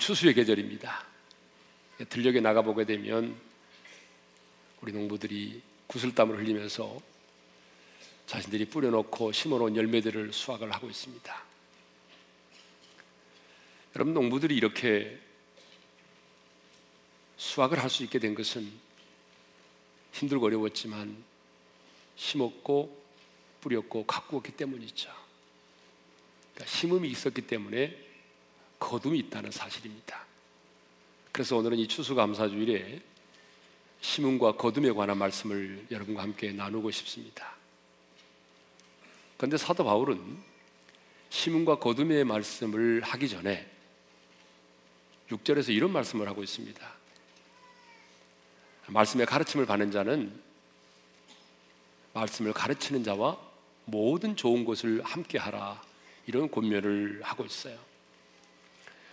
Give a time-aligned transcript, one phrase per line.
[0.00, 1.04] 추수의 계절입니다.
[2.08, 3.38] 들녘에 나가보게 되면
[4.80, 7.00] 우리 농부들이 구슬땀을 흘리면서
[8.26, 11.44] 자신들이 뿌려놓고 심어놓은 열매들을 수확을 하고 있습니다.
[13.94, 15.20] 여러분, 농부들이 이렇게
[17.36, 18.72] 수확을 할 수 있게 된 것은
[20.12, 21.22] 힘들고 어려웠지만
[22.16, 23.02] 심었고
[23.60, 25.12] 뿌렸고 가꾸었기 때문이죠.
[26.54, 28.09] 그러니까 심음이 있었기 때문에
[28.80, 30.26] 거둠이 있다는 사실입니다.
[31.30, 33.00] 그래서 오늘은 이 추수감사주일에
[34.00, 37.54] 심음과 거둠에 관한 말씀을 여러분과 함께 나누고 싶습니다.
[39.36, 40.38] 그런데 사도 바울은
[41.28, 43.70] 심음과 거둠의 말씀을 하기 전에
[45.28, 46.92] 6절에서 이런 말씀을 하고 있습니다.
[48.88, 50.32] 말씀의 가르침을 받는 자는
[52.12, 53.38] 말씀을 가르치는 자와
[53.84, 55.80] 모든 좋은 것을 함께 하라.
[56.26, 57.89] 이런 권면을 하고 있어요.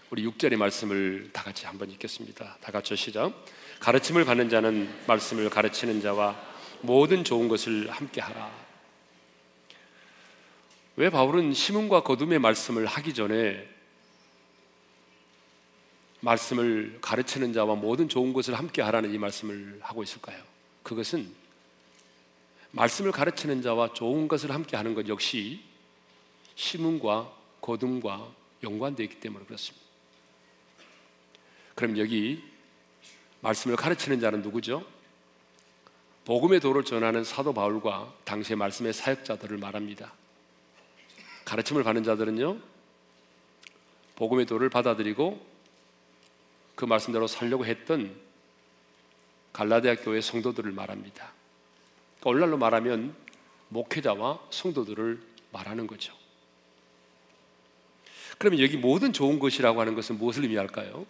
[0.09, 2.57] 우리 6절의 말씀을 다 같이 한번 읽겠습니다.
[2.61, 3.33] 다 같이 시작.
[3.81, 6.33] 가르침을 받는 자는 말씀을 가르치는 자와
[6.81, 8.49] 모든 좋은 것을 함께 하라.
[10.95, 13.67] 왜 바울은 시문과 거둠의 말씀을 하기 전에
[16.21, 20.41] 말씀을 가르치는 자와 모든 좋은 것을 함께 하라는 이 말씀을 하고 있을까요?
[20.83, 21.29] 그것은
[22.71, 25.61] 말씀을 가르치는 자와 좋은 것을 함께 하는 것 역시
[26.55, 28.31] 시문과 거둠과
[28.63, 29.86] 연관되어 있기 때문에 그렇습니다.
[31.77, 32.43] 그럼 여기
[33.41, 34.83] 말씀을 가르치는 자는 누구죠?
[36.25, 40.11] 복음의 도를 전하는 사도 바울과 당시의 말씀의 사역자들을 말합니다.
[41.45, 42.57] 가르침을 받는 자들은요,
[44.15, 45.39] 복음의 도를 받아들이고
[46.73, 48.19] 그 말씀대로 살려고 했던
[49.53, 51.31] 갈라디아 교회 성도들을 말합니다.
[52.19, 53.15] 그러니까 오늘날로 말하면
[53.69, 55.21] 목회자와 성도들을
[55.51, 56.11] 말하는 거죠.
[58.39, 61.05] 그러면 여기 모든 좋은 것이라고 하는 것은 무엇을 의미할까요?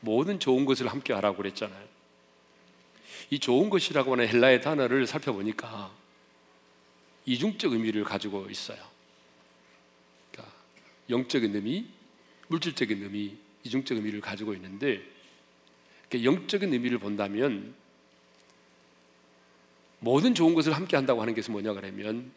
[0.00, 1.88] 모든 좋은 것을 함께 하라고 그랬잖아요.
[3.30, 5.92] 이 좋은 것이라고 하는 헬라의 단어를 살펴보니까
[7.26, 8.78] 이중적 의미를 가지고 있어요.
[10.32, 10.54] 그러니까
[11.08, 11.86] 영적인 의미,
[12.48, 15.02] 물질적인 의미, 이중적 의미를 가지고 있는데
[16.12, 17.74] 영적인 의미를 본다면
[20.00, 22.32] 모든 좋은 것을 함께 한다고 하는 것은 뭐냐 그러면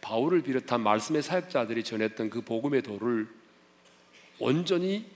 [0.00, 3.28] 바울을 비롯한 말씀의 사역자들이 전했던 그 복음의 도를
[4.38, 5.06] 온전히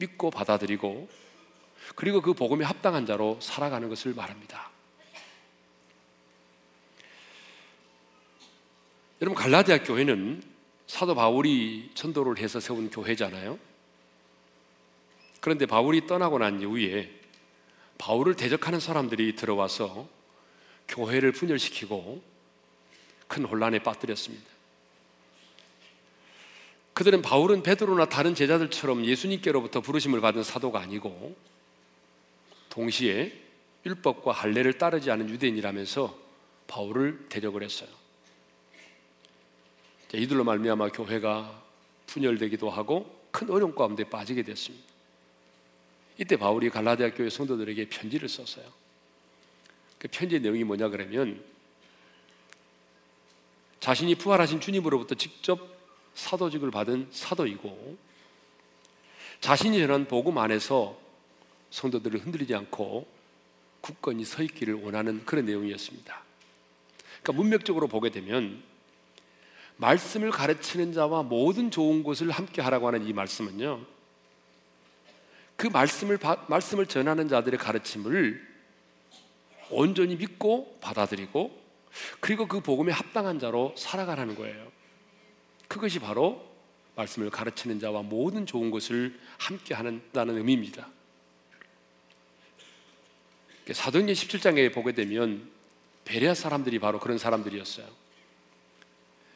[0.00, 1.08] 믿고 받아들이고
[1.94, 4.70] 그리고 그 복음에 합당한 자로 살아가는 것을 말합니다.
[9.20, 10.42] 여러분 갈라디아 교회는
[10.86, 13.58] 사도 바울이 전도를 해서 세운 교회잖아요.
[15.40, 17.10] 그런데 바울이 떠나고 난 이후에
[17.98, 20.08] 바울을 대적하는 사람들이 들어와서
[20.88, 22.22] 교회를 분열시키고
[23.28, 24.49] 큰 혼란에 빠뜨렸습니다.
[27.00, 31.34] 그들은 바울은 베드로나 다른 제자들처럼 예수님께로부터 부르심을 받은 사도가 아니고
[32.68, 33.32] 동시에
[33.86, 36.14] 율법과 할례를 따르지 않은 유대인이라면서
[36.66, 37.88] 바울을 대적을 했어요.
[40.12, 41.62] 이들로 말미암아 교회가
[42.06, 44.84] 분열되기도 하고 큰 어려움 가운데 빠지게 됐습니다.
[46.18, 48.66] 이때 바울이 갈라디아 교회 성도들에게 편지를 썼어요.
[49.98, 51.42] 그 편지의 내용이 뭐냐 그러면
[53.80, 55.79] 자신이 부활하신 주님으로부터 직접
[56.14, 57.96] 사도직을 받은 사도이고
[59.40, 60.98] 자신이 전한 복음 안에서
[61.70, 63.06] 성도들을 흔들리지 않고
[63.80, 66.22] 굳건히 서 있기를 원하는 그런 내용이었습니다.
[67.22, 68.62] 그러니까 문맥적으로 보게 되면
[69.76, 73.80] 말씀을 가르치는 자와 모든 좋은 것을 함께 하라고 하는 이 말씀은요.
[75.56, 78.46] 그 말씀을 말씀을 전하는 자들의 가르침을
[79.70, 81.58] 온전히 믿고 받아들이고
[82.20, 84.70] 그리고 그 복음에 합당한 자로 살아가라는 거예요.
[85.70, 86.44] 그것이 바로
[86.96, 90.88] 말씀을 가르치는 자와 모든 좋은 것을 함께 하는다는 의미입니다.
[93.70, 95.48] 사도행전 17장에 보게 되면
[96.04, 97.86] 베레아 사람들이 바로 그런 사람들이었어요.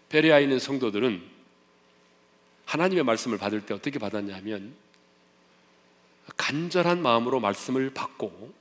[0.09, 1.23] 베레아에 있는 성도들은
[2.67, 4.75] 하나님의 말씀을 받을 때 어떻게 받았냐면
[6.37, 8.53] 간절한 마음으로 말씀을 받고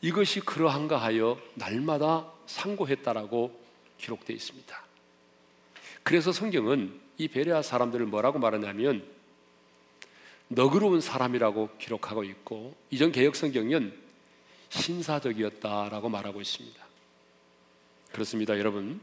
[0.00, 3.60] 이것이 그러한가 하여 날마다 상고했다라고
[3.98, 4.91] 기록되어 있습니다.
[6.02, 9.04] 그래서 성경은 이 베레아 사람들을 뭐라고 말하냐면
[10.48, 13.96] 너그러운 사람이라고 기록하고 있고 이전 개혁 성경은
[14.68, 16.82] 신사적이었다라고 말하고 있습니다.
[18.12, 19.00] 그렇습니다, 여러분.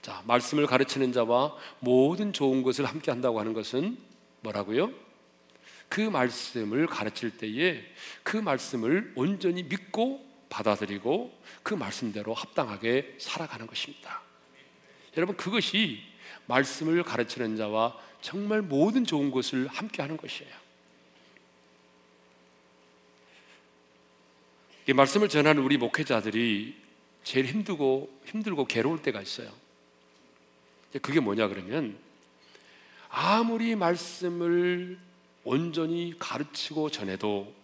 [0.00, 3.96] 자, 말씀을 가르치는 자와 모든 좋은 것을 함께 한다고 하는 것은
[4.40, 4.90] 뭐라고요?
[5.88, 7.84] 그 말씀을 가르칠 때에
[8.22, 11.32] 그 말씀을 온전히 믿고 받아들이고
[11.62, 14.22] 그 말씀대로 합당하게 살아가는 것입니다.
[15.16, 16.11] 여러분, 그것이
[16.52, 20.52] 말씀을 가르치는 자와 정말 모든 좋은 것을 함께 하는 것이에요.
[24.86, 26.76] 이 말씀을 전하는 우리 목회자들이
[27.24, 29.50] 제일 힘들고 힘들고 괴로울 때가 있어요.
[31.00, 31.96] 그게 뭐냐 그러면
[33.08, 34.98] 아무리 말씀을
[35.44, 37.54] 온전히 가르치고 전해도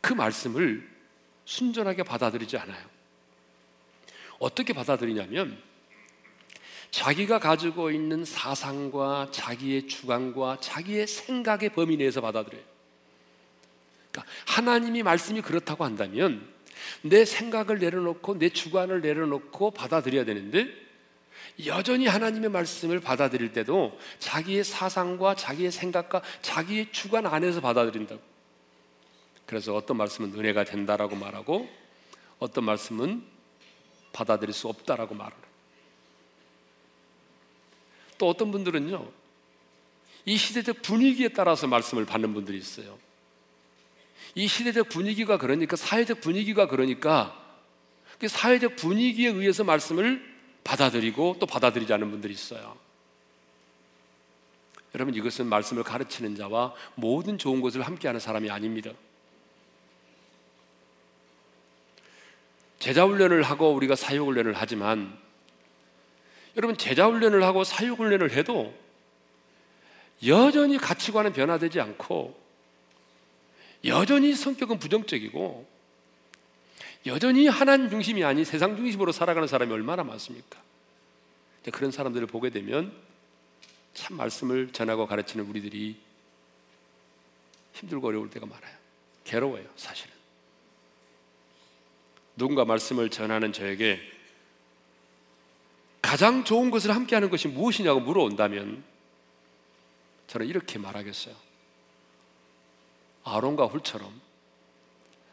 [0.00, 0.88] 그 말씀을
[1.44, 2.84] 순전하게 받아들이지 않아요.
[4.38, 5.69] 어떻게 받아들이냐면
[6.90, 12.62] 자기가 가지고 있는 사상과 자기의 주관과 자기의 생각의 범위 내에서 받아들여요.
[14.10, 16.46] 그러니까 하나님이 말씀이 그렇다고 한다면
[17.02, 20.68] 내 생각을 내려놓고 내 주관을 내려놓고 받아들여야 되는데
[21.66, 28.20] 여전히 하나님의 말씀을 받아들일 때도 자기의 사상과 자기의 생각과 자기의 주관 안에서 받아들인다고.
[29.46, 31.68] 그래서 어떤 말씀은 은혜가 된다라고 말하고
[32.38, 33.22] 어떤 말씀은
[34.12, 35.49] 받아들일 수 없다라고 말을 해요.
[38.20, 39.10] 또 어떤 분들은요,
[40.26, 42.98] 이 시대적 분위기에 따라서 말씀을 받는 분들이 있어요.
[44.34, 47.34] 이 시대적 분위기가 그러니까 사회적 분위기가 그러니까
[48.18, 50.22] 그 사회적 분위기에 의해서 말씀을
[50.64, 52.76] 받아들이고 또 받아들이지 않는 분들이 있어요.
[54.94, 58.90] 여러분 이것은 말씀을 가르치는 자와 모든 좋은 것을 함께하는 사람이 아닙니다.
[62.78, 65.18] 제자 훈련을 하고 우리가 사역 훈련을 하지만
[66.56, 68.74] 여러분 제자 훈련을 하고 사역 훈련을 해도
[70.26, 72.38] 여전히 가치관은 변화되지 않고
[73.84, 75.66] 여전히 성격은 부정적이고
[77.06, 80.60] 여전히 하나님 중심이 아닌 세상 중심으로 살아가는 사람이 얼마나 많습니까?
[81.72, 82.92] 그런 사람들을 보게 되면
[83.94, 85.96] 참 말씀을 전하고 가르치는 우리들이
[87.74, 88.76] 힘들고 어려울 때가 많아요.
[89.24, 90.12] 괴로워요, 사실은.
[92.36, 94.00] 누군가 말씀을 전하는 저에게
[96.02, 98.82] 가장 좋은 것을 함께 하는 것이 무엇이냐고 물어온다면
[100.26, 101.34] 저는 이렇게 말하겠어요.
[103.24, 104.20] 아론과 훌처럼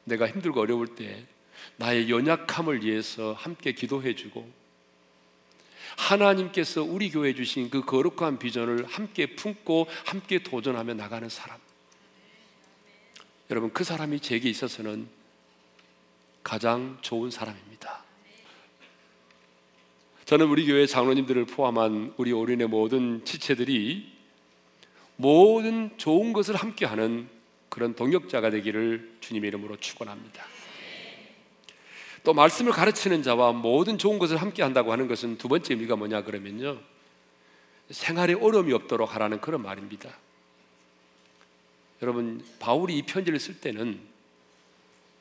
[0.04, 1.26] 내가 힘들고 어려울 때
[1.78, 4.50] 나의 연약함을 위해서 함께 기도해 주고
[5.98, 11.60] 하나님께서 우리 교회 주신 그 거룩한 비전을 함께 품고 함께 도전하며 나가는 사람.
[13.50, 15.08] 여러분 그 사람이 제게 있어서는
[16.44, 18.04] 가장 좋은 사람입니다.
[20.28, 24.12] 저는 우리 교회 장로님들을 포함한 우리 어린의 모든 지체들이
[25.16, 27.30] 모든 좋은 것을 함께하는
[27.70, 30.44] 그런 동역자가 되기를 주님의 이름으로 축원합니다.
[32.26, 36.26] 또 말씀을 가르치는 자와 모든 좋은 것을 함께 한다고 하는 것은 두 번째 의미가 뭐냐
[36.26, 36.78] 그러면요.
[37.90, 40.14] 생활에 어려움이 없도록 하라는 그런 말입니다.
[42.02, 43.98] 여러분, 바울이 이 편지를 쓸 때는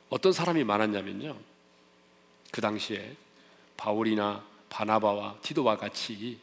[0.08, 1.38] 어떤 사람이 많았냐면요.
[2.50, 3.14] 그 당시에
[3.76, 6.38] 바울이나 바나바와 디도와 같이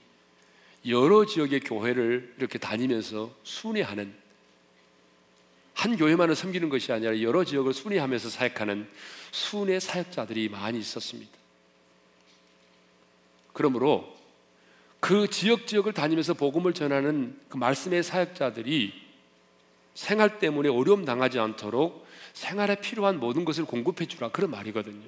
[0.87, 4.13] 여러 지역의 교회를 이렇게 다니면서 순회하는
[5.73, 8.87] 한 교회만을 섬기는 것이 아니라 여러 지역을 순회하면서 사역하는
[9.31, 11.31] 순회 사역자들이 많이 있었습니다.
[13.53, 14.15] 그러므로
[14.99, 18.93] 그 지역 지역을 다니면서 복음을 전하는 그 말씀의 사역자들이
[19.93, 25.05] 생활 때문에 어려움 당하지 않도록 생활에 필요한 모든 것을 공급해 주라 그런 말이거든요.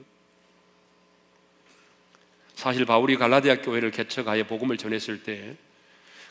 [2.55, 5.55] 사실 바울이 갈라디아 교회를 개척하여 복음을 전했을 때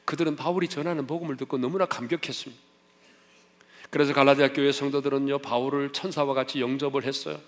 [0.05, 2.63] 그들은 바울이 전하는 복음을 듣고 너무나 감격했습니다.
[3.91, 7.41] 그래서 갈라디아 교회 성도들은요 바울을 천사와 같이 영접을 했어요.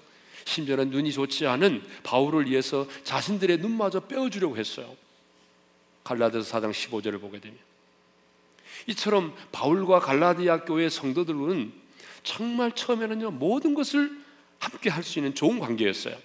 [0.44, 4.94] 심지어는 눈이 좋지 않은 바울을 위해서 자신들의 눈마저 빼어주려고 했어요.
[6.04, 7.58] 갈라디아서 4장 15절을 보게 되면
[8.86, 11.72] 이처럼 바울과 갈라디아 교회 성도들은
[12.22, 14.10] 정말 처음에는요 모든 것을
[14.58, 16.16] 함께 할 수 있는 좋은 관계였어요.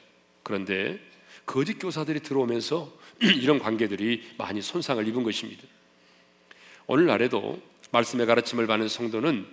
[0.43, 0.99] 그런데
[1.45, 5.63] 거짓 교사들이 들어오면서 이런 관계들이 많이 손상을 입은 것입니다.
[6.87, 9.45] 오늘날에도 말씀의 가르침을 받는 성도는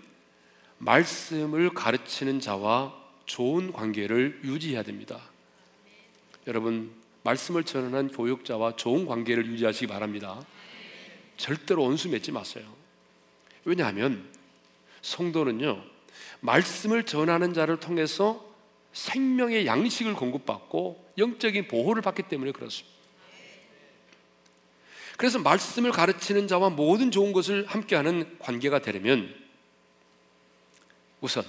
[0.78, 2.94] 말씀을 가르치는 자와
[3.26, 5.20] 좋은 관계를 유지해야 됩니다.
[6.46, 6.92] 여러분,
[7.24, 10.40] 말씀을 전하는 교육자와 좋은 관계를 유지하시기 바랍니다.
[11.36, 12.64] 절대로 원수 맺지 마세요.
[13.64, 14.26] 왜냐하면
[15.02, 15.82] 성도는요,
[16.40, 18.47] 말씀을 전하는 자를 통해서
[18.98, 22.98] 생명의 양식을 공급받고 영적인 보호를 받기 때문에 그렇습니다.
[25.16, 29.34] 그래서 말씀을 가르치는 자와 모든 좋은 것을 함께하는 관계가 되려면
[31.20, 31.44] 우선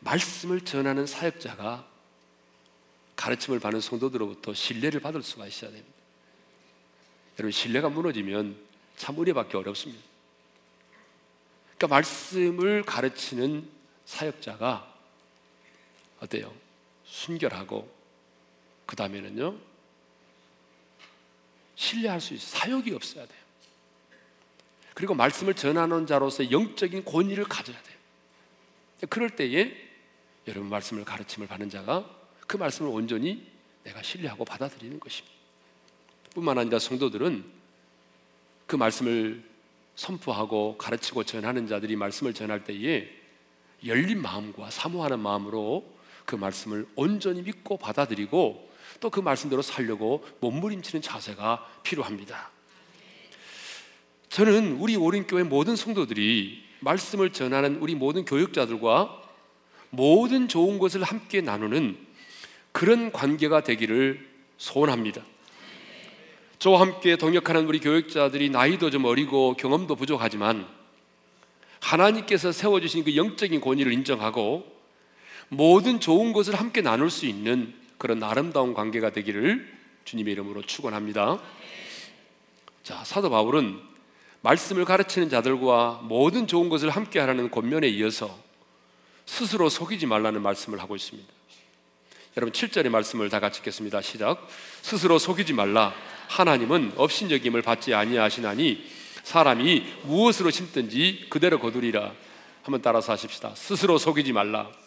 [0.00, 1.86] 말씀을 전하는 사역자가
[3.14, 5.92] 가르침을 받는 성도들로부터 신뢰를 받을 수가 있어야 됩니다.
[7.38, 8.56] 여러분 신뢰가 무너지면
[8.96, 10.02] 참 은혜받기 어렵습니다.
[11.76, 13.68] 그러니까 말씀을 가르치는
[14.06, 14.91] 사역자가
[16.22, 16.54] 어때요?
[17.04, 17.92] 순결하고
[18.86, 19.56] 그 다음에는요
[21.74, 23.42] 신뢰할 수 있어 사역이 없어야 돼요.
[24.94, 27.96] 그리고 말씀을 전하는 자로서 영적인 권위를 가져야 돼요.
[29.08, 29.74] 그럴 때에
[30.46, 32.08] 여러분 말씀을 가르침을 받는 자가
[32.46, 33.50] 그 말씀을 온전히
[33.82, 35.34] 내가 신뢰하고 받아들이는 것입니다.
[36.34, 37.44] 뿐만 아니라 성도들은
[38.66, 39.42] 그 말씀을
[39.96, 43.10] 선포하고 가르치고 전하는 자들이 말씀을 전할 때에
[43.84, 45.84] 열린 마음과 사모하는 마음으로
[46.32, 52.50] 그 말씀을 온전히 믿고 받아들이고 또 그 말씀대로 살려고 몸부림치는 자세가 필요합니다.
[54.28, 59.22] 저는 우리 오린교회 모든 성도들이 말씀을 전하는 우리 모든 교육자들과
[59.90, 61.98] 모든 좋은 것을 함께 나누는
[62.72, 65.22] 그런 관계가 되기를 소원합니다.
[66.58, 70.66] 저와 함께 동역하는 우리 교육자들이 나이도 좀 어리고 경험도 부족하지만
[71.80, 74.71] 하나님께서 세워주신 그 영적인 권위를 인정하고
[75.52, 79.70] 모든 좋은 것을 함께 나눌 수 있는 그런 아름다운 관계가 되기를
[80.06, 81.40] 주님의 이름으로 축원합니다.
[82.82, 83.78] 자, 사도 바울은
[84.40, 88.36] 말씀을 가르치는 자들과 모든 좋은 것을 함께 하라는 권면에 이어서
[89.26, 91.30] 스스로 속이지 말라는 말씀을 하고 있습니다.
[92.38, 94.00] 여러분 7절의 말씀을 다 같이 읽겠습니다.
[94.00, 94.48] 시작.
[94.80, 95.92] 스스로 속이지 말라.
[96.28, 98.84] 하나님은 업신여김을 받지 아니하시나니
[99.22, 102.14] 사람이 무엇으로 심든지 그대로 거두리라.
[102.62, 103.54] 한번 따라서 하십시다.
[103.54, 104.81] 스스로 속이지 말라.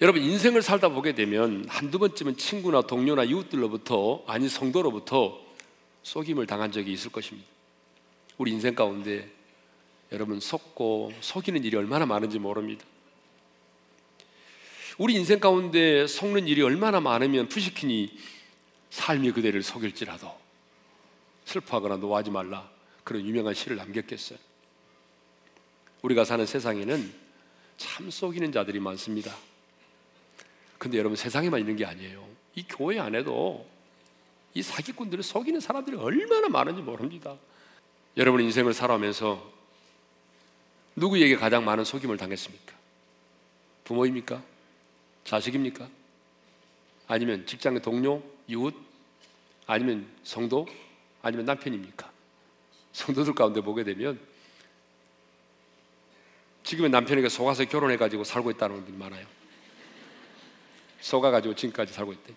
[0.00, 5.40] 여러분 인생을 살다 보게 되면 한두 번쯤은 친구나 동료나 이웃들로부터 아니 성도로부터
[6.02, 7.48] 속임을 당한 적이 있을 것입니다.
[8.36, 9.30] 우리 인생 가운데
[10.10, 12.84] 여러분 속고 속이는 일이 얼마나 많은지 모릅니다.
[14.98, 18.12] 우리 인생 가운데 속는 일이 얼마나 많으면 푸시킨이
[18.90, 20.28] 삶이 그대를 속일지라도
[21.44, 22.68] 슬퍼하거나 노하지 말라
[23.04, 24.38] 그런 유명한 시를 남겼겠어요.
[26.02, 27.14] 우리가 사는 세상에는
[27.76, 29.34] 참 속이는 자들이 많습니다.
[30.78, 32.26] 근데 여러분 세상에만 있는 게 아니에요.
[32.54, 33.66] 이 교회 안에도
[34.54, 37.36] 이 사기꾼들을 속이는 사람들이 얼마나 많은지 모릅니다.
[38.16, 39.52] 여러분 인생을 살아오면서
[40.96, 42.74] 누구에게 가장 많은 속임을 당했습니까?
[43.84, 44.42] 부모입니까?
[45.24, 45.88] 자식입니까?
[47.08, 48.74] 아니면 직장의 동료, 이웃,
[49.66, 50.66] 아니면 성도,
[51.22, 52.10] 아니면 남편입니까?
[52.92, 54.18] 성도들 가운데 보게 되면
[56.62, 59.26] 지금의 남편에게 속아서 결혼해가지고 살고 있다는 분들이 많아요.
[61.04, 62.34] 속아가지고 지금까지 살고 있대.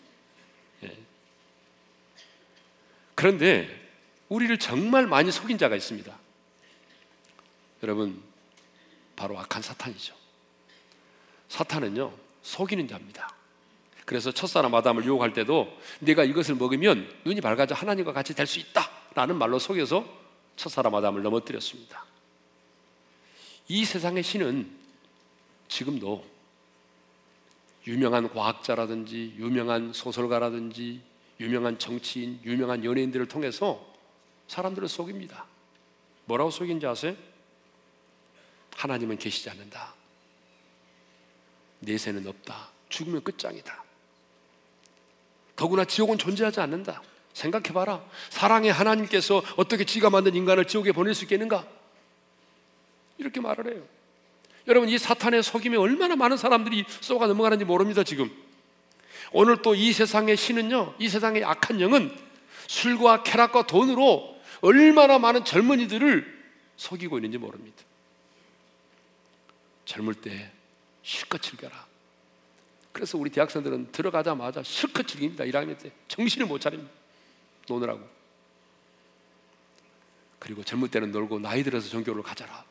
[0.84, 0.98] 예.
[3.16, 3.90] 그런데
[4.28, 6.14] 우리를 정말 많이 속인 자가 있습니다.
[7.84, 8.22] 여러분,
[9.16, 10.14] 바로 악한 사탄이죠.
[11.48, 13.34] 사탄은요, 속이는 자입니다.
[14.06, 18.90] 그래서 첫사람 아담을 유혹할 때도 네가 이것을 먹으면 눈이 밝아져 하나님과 같이 될 수 있다
[19.16, 20.06] 라는 말로 속여서
[20.58, 22.06] 첫사람 아담을 넘어뜨렸습니다.
[23.70, 24.70] 이 세상의 신은
[25.70, 26.37] 지금도
[27.88, 31.02] 유명한 과학자라든지 유명한 소설가라든지
[31.40, 33.86] 유명한 정치인, 유명한 연예인들을 통해서
[34.48, 35.46] 사람들을 속입니다.
[36.26, 37.16] 뭐라고 속인지 아세요?
[38.76, 39.96] 하나님은 계시지 않는다.
[41.80, 42.70] 내세는 없다.
[42.90, 43.84] 죽으면 끝장이다.
[45.56, 47.02] 더구나 지옥은 존재하지 않는다.
[47.34, 48.04] 생각해봐라.
[48.30, 51.68] 사랑의 하나님께서 어떻게 지가 만든 인간을 지옥에 보낼 수 있겠는가?
[53.18, 53.97] 이렇게 말을 해요.
[54.68, 58.30] 여러분, 이 사탄의 속임에 얼마나 많은 사람들이 쏘가 넘어가는지 모릅니다, 지금.
[59.32, 62.16] 오늘 또 이 세상의 신은요, 이 세상의 악한 영은
[62.68, 66.38] 술과 쾌락과 돈으로 얼마나 많은 젊은이들을
[66.76, 67.78] 속이고 있는지 모릅니다.
[69.86, 70.52] 젊을 때
[71.02, 71.86] 실컷 즐겨라.
[72.92, 75.44] 그래서 우리 대학생들은 들어가자마자 실컷 즐깁니다.
[75.46, 76.92] 1학년 때 정신을 못 차립니다.
[77.70, 78.08] 노느라고.
[80.40, 82.66] 그리고 젊을 때는 놀고 나이 들어서 종교를 가져라.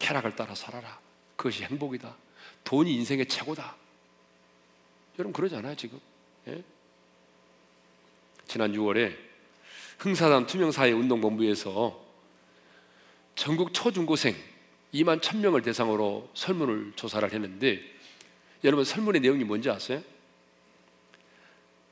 [0.00, 0.98] 쾌락을 따라 살아라.
[1.36, 2.16] 그것이 행복이다.
[2.64, 3.76] 돈이 인생의 최고다.
[5.18, 6.00] 여러분 그러잖아요 지금.
[6.48, 6.62] 예?
[8.48, 9.16] 지난 6월에
[9.98, 12.04] 흥사단 투명사회 운동본부에서
[13.36, 14.34] 전국 초중고생
[14.92, 17.80] 2만 1000명을 대상으로 설문을 조사를 했는데
[18.64, 20.02] 여러분 설문의 내용이 뭔지 아세요?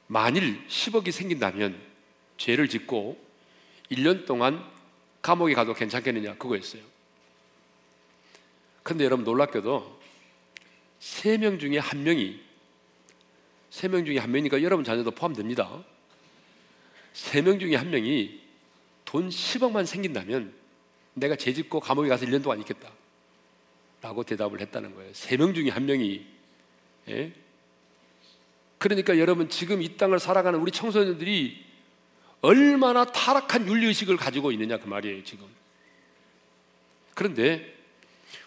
[0.09, 1.81] 만일 10억이 생긴다면
[2.39, 3.23] 죄를 짓고
[3.91, 4.65] 1년 동안
[5.23, 6.83] 감옥에 가도 괜찮겠느냐 그거였어요.
[8.89, 10.01] 근데 여러분 놀랍게도
[10.99, 12.41] 3명 중에 한 명이
[13.71, 15.85] 3명 중에 한 명이니까 여러분 자녀도 포함됩니다.
[17.13, 18.41] 3명 중에 한 명이
[19.05, 20.55] 돈 10억만 생긴다면
[21.13, 22.91] 내가 죄 짓고 감옥에 가서 1년 동안 있겠다.
[24.01, 25.13] 라고 대답을 했다는 거예요.
[25.13, 26.27] 3명 중에 한 명이
[27.09, 27.33] 예?
[28.79, 31.63] 그러니까 여러분 지금 이 땅을 살아가는 우리 청소년들이
[32.41, 35.47] 얼마나 타락한 윤리의식을 가지고 있느냐 그 말이에요 지금
[37.15, 37.78] 그런데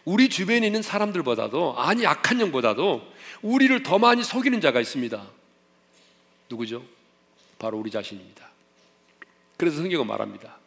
[0.06, 3.02] 우리 주변에 있는 사람들보다도 아니 악한 영보다도
[3.42, 5.24] 우리를 더 많이 속이는 자가 있습니다
[6.50, 6.84] 누구죠?
[7.60, 8.50] 바로 우리 자신입니다
[9.58, 10.58] 그래서 성경은 말합니다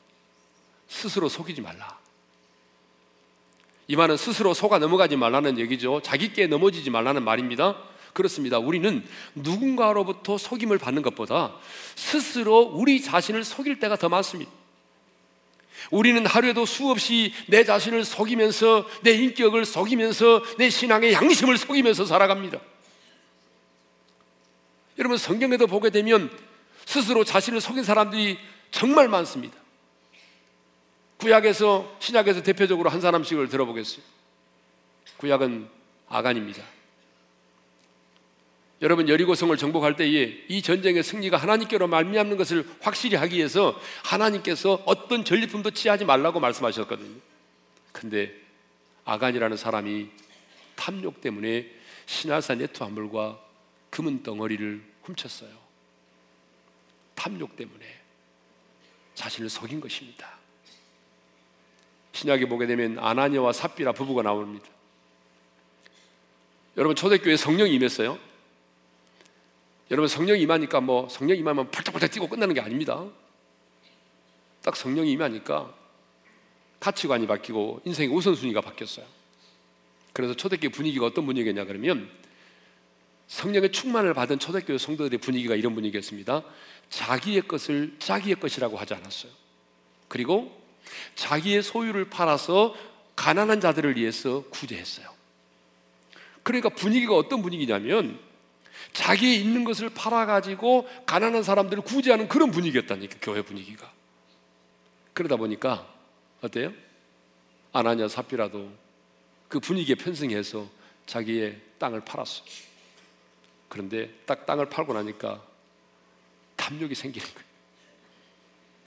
[0.88, 1.98] 스스로 속이지 말라
[3.86, 6.00] 이 말은 스스로 속아 넘어가지 말라는 얘기죠.
[6.02, 7.76] 자기께 넘어지지 말라는 말입니다.
[8.12, 8.58] 그렇습니다.
[8.58, 9.04] 우리는
[9.34, 11.54] 누군가로부터 속임을 받는 것보다
[11.96, 14.50] 스스로 우리 자신을 속일 때가 더 많습니다.
[15.90, 22.58] 우리는 하루에도 수없이 내 자신을 속이면서 내 인격을 속이면서 내 신앙의 양심을 속이면서 살아갑니다.
[24.98, 26.30] 여러분 성경에도 보게 되면
[26.86, 28.38] 스스로 자신을 속인 사람들이
[28.70, 29.56] 정말 많습니다.
[31.18, 34.02] 구약에서 신약에서 대표적으로 한 사람씩을 들어보겠어요.
[35.16, 35.68] 구약은
[36.08, 36.62] 아간입니다.
[38.84, 45.24] 여러분 여리고성을 정복할 때에 이 전쟁의 승리가 하나님께로 말미암는 것을 확실히 하기 위해서 하나님께서 어떤
[45.24, 47.18] 전리품도 취하지 말라고 말씀하셨거든요.
[47.92, 48.34] 근데
[49.06, 50.10] 아간이라는 사람이
[50.76, 51.66] 탐욕 때문에
[52.04, 53.40] 신하사 네트 한 벌과
[53.88, 55.50] 금은 덩어리를 훔쳤어요.
[57.14, 57.86] 탐욕 때문에
[59.14, 60.30] 자신을 속인 것입니다.
[62.12, 64.66] 신약에 보게 되면 아나니아와 삽비라 부부가 나옵니다.
[66.76, 68.33] 여러분 초대교회 성령이 임했어요.
[69.90, 73.04] 여러분 성령이 임하니까 뭐 성령 임하면 펄떡펄떡 뛰고 끝나는 게 아닙니다.
[74.62, 75.72] 딱 성령이 임하니까
[76.80, 79.06] 가치관이 바뀌고 인생의 우선순위가 바뀌었어요.
[80.12, 82.08] 그래서 초대교회 분위기가 어떤 분위기냐 그러면
[83.26, 86.42] 성령의 충만을 받은 초대교회 성도들의 분위기가 이런 분위기였습니다.
[86.88, 89.32] 자기의 것을 자기의 것이라고 하지 않았어요.
[90.08, 90.62] 그리고
[91.14, 92.74] 자기의 소유를 팔아서
[93.16, 95.08] 가난한 자들을 위해서 구제했어요.
[96.42, 98.18] 그러니까 분위기가 어떤 분위기냐면
[98.94, 103.92] 자기의 있는 것을 팔아가지고 가난한 사람들을 구제하는 그런 분위기였다니까, 교회 분위기가.
[105.12, 105.86] 그러다 보니까,
[106.40, 106.72] 어때요?
[107.72, 108.72] 아나니아 사피라도
[109.48, 110.68] 그 분위기에 편승해서
[111.06, 112.44] 자기의 땅을 팔았어.
[113.68, 115.42] 그런데 딱 땅을 팔고 나니까
[116.56, 117.48] 탐욕이 생기는 거예요.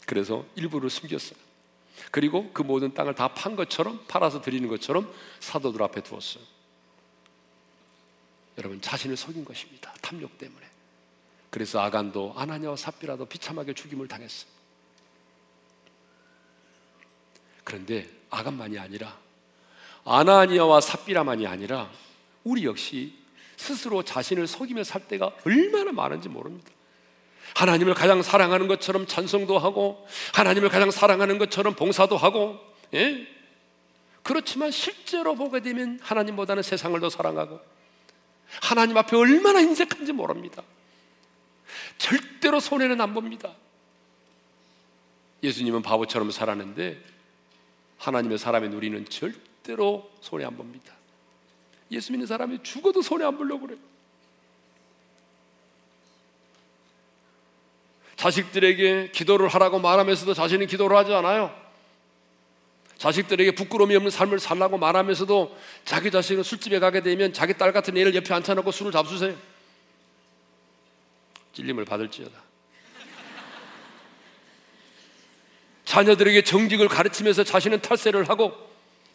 [0.05, 1.37] 그래서 일부를 숨겼어요.
[2.11, 6.43] 그리고 그 모든 땅을 다 판 것처럼 팔아서 드리는 것처럼 사도들 앞에 두었어요.
[8.57, 9.93] 여러분 자신을 속인 것입니다.
[10.01, 10.65] 탐욕 때문에.
[11.49, 14.51] 그래서 아간도 아나니아와 삽비라도 비참하게 죽임을 당했어요.
[17.63, 19.17] 그런데 아간만이 아니라
[20.05, 21.89] 아나니아와 삽비라만이 아니라
[22.43, 23.13] 우리 역시
[23.57, 26.69] 스스로 자신을 속이며 살 때가 얼마나 많은지 모릅니다.
[27.55, 32.59] 하나님을 가장 사랑하는 것처럼 찬송도 하고 하나님을 가장 사랑하는 것처럼 봉사도 하고
[32.93, 33.27] 예?
[34.23, 37.59] 그렇지만 실제로 보게 되면 하나님보다는 세상을 더 사랑하고
[38.61, 40.63] 하나님 앞에 얼마나 인색한지 모릅니다.
[41.97, 43.53] 절대로 손해는 안 봅니다.
[45.43, 47.03] 예수님은 바보처럼 살았는데
[47.97, 50.93] 하나님의 사람인 우리는 절대로 손해 안 봅니다.
[51.91, 53.79] 예수 믿는 사람이 죽어도 손해 안 보려고 그래요.
[58.15, 61.66] 자식들에게 기도를 하라고 말하면서도 자신은 기도를 하지 않아요.
[62.97, 65.55] 자식들에게 부끄러움이 없는 삶을 살라고 말하면서도
[65.85, 69.35] 자기 자식은 술집에 가게 되면 자기 딸 같은 애를 옆에 앉혀놓고 술을 잡수세요.
[71.53, 72.47] 찔림을 받을지어다.
[75.85, 78.53] 자녀들에게 정직을 가르치면서 자신은 탈세를 하고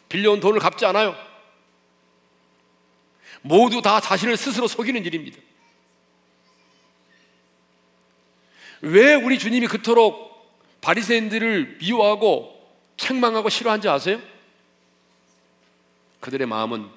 [0.09, 1.15] 빌려온 돈을 갚지 않아요.
[3.41, 5.37] 모두 다 자신을 스스로 속이는 일입니다.
[8.81, 10.33] 왜 우리 주님이 그토록
[10.81, 12.52] 바리새인들을 미워하고
[13.03, 14.21] 책망하고 싫어한지 아세요?
[16.21, 16.87] 그들의 마음은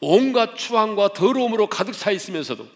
[0.00, 2.66] 온갖 추함과 더러움으로 가득 차 있으면서도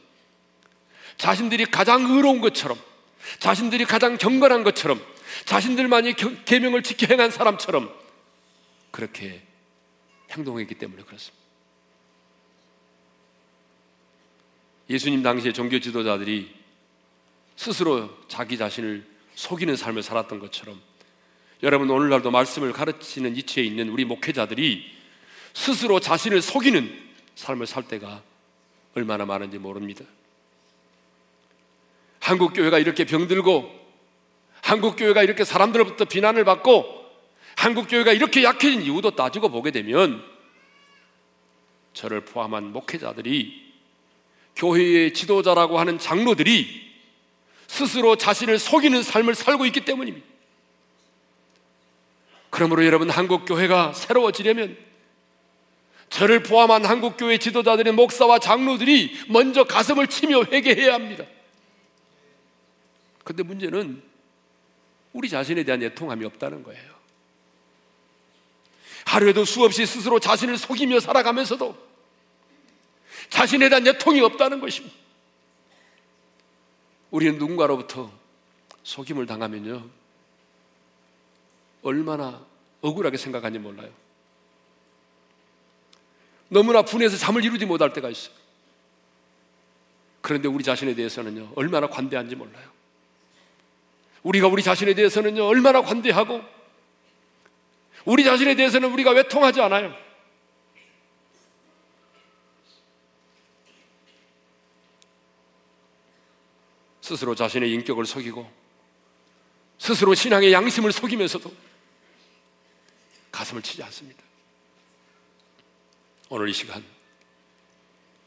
[1.16, 2.78] 자신들이 가장 의로운 것처럼
[3.38, 5.02] 자신들이 가장 경건한 것처럼
[5.46, 7.90] 자신들만이 계명을 지켜 행한 사람처럼
[8.90, 9.42] 그렇게
[10.30, 11.42] 행동했기 때문에 그렇습니다.
[14.90, 16.54] 예수님 당시의 종교 지도자들이
[17.56, 20.80] 스스로 자기 자신을 속이는 삶을 살았던 것처럼
[21.64, 24.84] 여러분 오늘날도 말씀을 가르치는 이치에 있는 우리 목회자들이
[25.54, 26.94] 스스로 자신을 속이는
[27.36, 28.22] 삶을 살 때가
[28.94, 30.04] 얼마나 많은지 모릅니다.
[32.20, 33.82] 한국 교회가 이렇게 병들고
[34.60, 37.02] 한국 교회가 이렇게 사람들로부터 비난을 받고
[37.56, 40.22] 한국 교회가 이렇게 약해진 이유도 따지고 보게 되면
[41.94, 43.72] 저를 포함한 목회자들이
[44.56, 46.92] 교회의 지도자라고 하는 장로들이
[47.68, 50.33] 스스로 자신을 속이는 삶을 살고 있기 때문입니다.
[52.54, 54.78] 그러므로 여러분 한국 교회가 새로워지려면
[56.08, 61.24] 저를 포함한 한국 교회 지도자들의 목사와 장로들이 먼저 가슴을 치며 회개해야 합니다.
[63.24, 64.00] 근데 문제는
[65.12, 66.94] 우리 자신에 대한 애통함이 없다는 거예요.
[69.06, 71.76] 하루에도 수없이 스스로 자신을 속이며 살아가면서도
[73.30, 74.94] 자신에 대한 애통이 없다는 것입니다.
[77.10, 78.12] 우리는 누군가로부터
[78.84, 80.03] 속임을 당하면요.
[81.84, 82.44] 얼마나
[82.80, 83.90] 억울하게 생각하는지 몰라요.
[86.48, 88.34] 너무나 분해서 잠을 이루지 못할 때가 있어요.
[90.20, 92.68] 그런데 우리 자신에 대해서는요, 얼마나 관대한지 몰라요.
[94.22, 96.42] 우리가 우리 자신에 대해서는요, 얼마나 관대하고,
[98.06, 99.94] 우리 자신에 대해서는 우리가 외통하지 않아요.
[107.02, 108.50] 스스로 자신의 인격을 속이고,
[109.76, 111.73] 스스로 신앙의 양심을 속이면서도
[113.34, 114.22] 가슴을 치지 않습니다.
[116.28, 116.84] 오늘 이 시간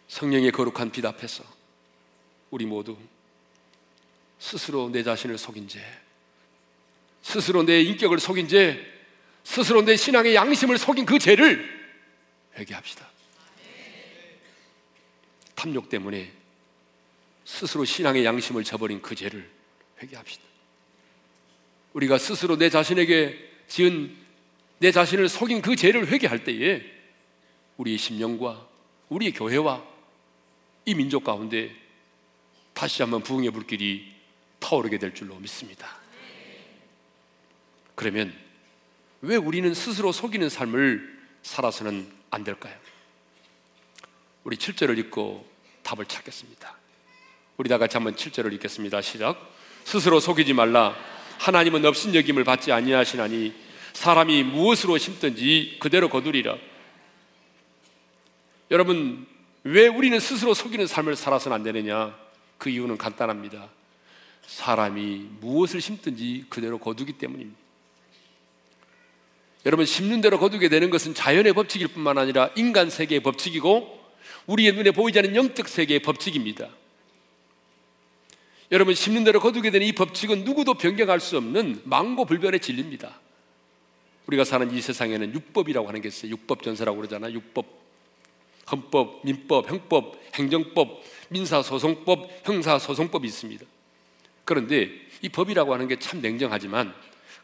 [0.10, 1.44] 성령의 거룩한 빛 앞에서
[2.52, 2.98] 우리 모두
[4.38, 5.82] 스스로 내 자신을 속인 죄,
[7.22, 8.86] 스스로 내 인격을 속인 죄,
[9.44, 11.66] 스스로 내 신앙의 양심을 속인 그 죄를
[12.56, 13.10] 회개합시다.
[15.56, 16.34] 탐욕 때문에
[17.46, 19.50] 스스로 신앙의 양심을 저버린 그 죄를
[20.02, 20.44] 회개합시다.
[21.94, 24.27] 우리가 스스로 내 자신에게 지은
[24.80, 26.84] 내 자신을 속인 그 죄를 회개할 때에
[27.78, 28.68] 우리의 심령과
[29.10, 29.84] 우리의 교회와
[30.86, 31.76] 이 민족 가운데
[32.74, 34.14] 다시 한번 부흥의 불길이
[34.60, 35.98] 타오르게 될 줄로 믿습니다.
[37.96, 38.34] 그러면
[39.22, 42.76] 왜 우리는 스스로 속이는 삶을 살아서는 안 될까요?
[44.44, 45.46] 우리 7절을 읽고
[45.84, 46.76] 답을 찾겠습니다.
[47.58, 49.02] 우리 다 같이 한번 7절을 읽겠습니다.
[49.02, 49.54] 시작.
[49.84, 50.96] 스스로 속이지 말라.
[51.40, 53.67] 하나님은 업신여김을 받지 아니하시나니
[53.98, 56.56] 사람이 무엇으로 심든지 그대로 거두리라.
[58.70, 59.26] 여러분,
[59.64, 62.16] 왜 우리는 스스로 속이는 삶을 살아서는 안 되느냐?
[62.60, 63.70] 그 이유는 간단합니다.
[64.46, 67.60] 사람이 무엇을 심든지 그대로 거두기 때문입니다.
[69.66, 74.00] 여러분, 심는 대로 거두게 되는 것은 자연의 법칙일 뿐만 아니라 인간 세계의 법칙이고
[74.46, 76.70] 우리의 눈에 보이지 않는 영적 세계의 법칙입니다.
[78.72, 83.27] 여러분, 심는 대로 거두게 되는 이 법칙은 누구도 변경할 수 없는 망고불변의 진리입니다.
[84.28, 86.32] 우리가 사는 이 세상에는 율법이라고 하는 게 있어요.
[86.32, 87.34] 율법 전세라고 그러잖아요.
[87.34, 87.66] 율법.
[88.70, 93.66] 헌법, 민법, 형법, 행정법, 민사소송법, 형사소송법이 있습니다.
[94.44, 96.94] 그런데 이 법이라고 하는 게 참 냉정하지만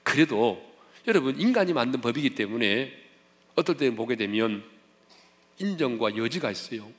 [0.03, 0.61] 그래도
[1.07, 2.91] 여러분 인간이 만든 법이기 때문에
[3.55, 4.63] 어떨 때 보게 되면
[5.59, 6.91] 인정과 여지가 있어요.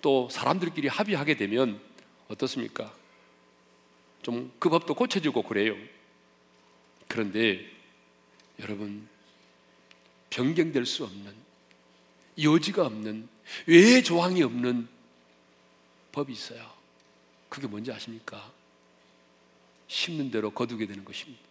[0.00, 1.80] 또 사람들끼리 합의하게 되면
[2.28, 2.94] 어떻습니까?
[4.22, 5.76] 좀 그 법도 고쳐지고 그래요.
[7.08, 7.60] 그런데
[8.60, 9.08] 여러분
[10.30, 11.34] 변경될 수 없는
[12.42, 13.28] 여지가 없는
[13.66, 14.88] 외 조항이 없는
[16.12, 16.70] 법이 있어요.
[17.48, 18.50] 그게 뭔지 아십니까?
[19.88, 21.42] 심는 대로 거두게 되는 것입니다.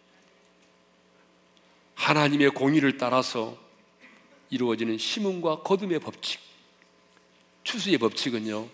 [1.94, 3.56] 하나님의 공의를 따라서
[4.50, 6.40] 이루어지는 심음과 거둠의 법칙,
[7.62, 8.68] 추수의 법칙은요,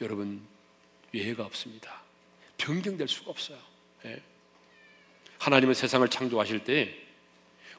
[0.00, 0.42] 여러분,
[1.12, 2.02] 예외가 없습니다.
[2.56, 3.58] 변경될 수가 없어요.
[4.06, 4.22] 예.
[5.38, 7.01] 하나님은 세상을 창조하실 때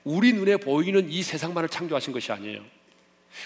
[0.03, 2.63] 우리 눈에 보이는 이 세상만을 창조하신 것이 아니에요.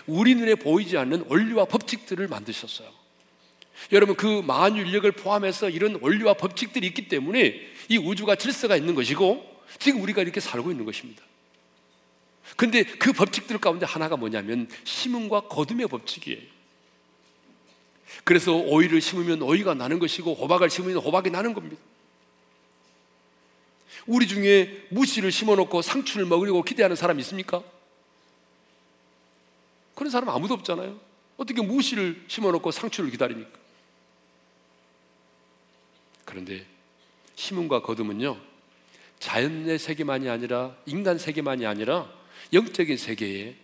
[0.05, 2.89] 우리 눈에 보이지 않는 원리와 법칙들을 만드셨어요.
[3.91, 9.45] 여러분 그 만윤력을 포함해서 이런 원리와 법칙들이 있기 때문에 이 우주가 질서가 있는 것이고
[9.79, 11.23] 지금 우리가 이렇게 살고 있는 것입니다.
[12.55, 16.41] 근데 그 법칙들 가운데 하나가 뭐냐면 심음과 거둠의 법칙이에요.
[18.23, 21.81] 그래서 오이를 심으면 오이가 나는 것이고 호박을 심으면 호박이 나는 겁니다.
[24.05, 27.63] 우리 중에 무씨를 심어놓고 상추를 먹으려고 기대하는 사람 있습니까?
[29.95, 30.99] 그런 사람 아무도 없잖아요.
[31.37, 33.57] 어떻게 무씨를 심어놓고 상추를 기다립니까?
[36.25, 36.65] 그런데
[37.35, 38.37] 심음과 거둠은요,
[39.19, 42.11] 자연의 세계만이 아니라 인간 세계만이 아니라
[42.53, 43.55] 영적인 세계에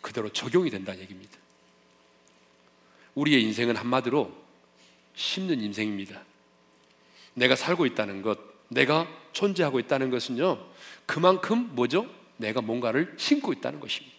[0.00, 1.36] 그대로 적용이 된다는 얘기입니다.
[3.14, 4.32] 우리의 인생은 한마디로
[5.14, 6.22] 심는 인생입니다.
[7.34, 10.58] 내가 살고 있다는 것, 내가 존재하고 있다는 것은요,
[11.06, 12.06] 그만큼 뭐죠?
[12.38, 14.16] 내가 뭔가를 심고 있다는 것입니다.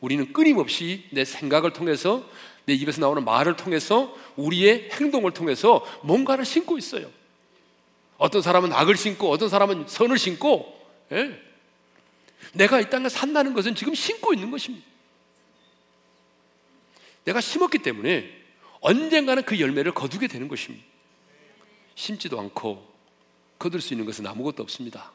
[0.00, 2.24] 우리는 끊임없이 내 생각을 통해서
[2.64, 7.10] 내 입에서 나오는 말을 통해서 우리의 행동을 통해서 뭔가를 심고 있어요.
[8.16, 10.80] 어떤 사람은 악을 심고 어떤 사람은 선을 심고
[11.10, 11.42] 예.
[12.52, 14.86] 내가 이 땅에 산다는 것은 지금 심고 있는 것입니다.
[17.24, 18.30] 내가 심었기 때문에
[18.80, 20.84] 언젠가는 그 열매를 거두게 되는 것입니다.
[21.96, 22.91] 심지도 않고
[23.62, 25.12] 거둘 수 있는 것은 아무것도 없습니다.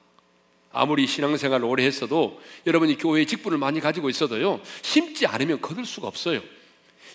[0.72, 6.42] 아무리 신앙생활을 오래 했어도 여러분이 교회에 직분을 많이 가지고 있어도요, 심지 않으면 거둘 수가 없어요.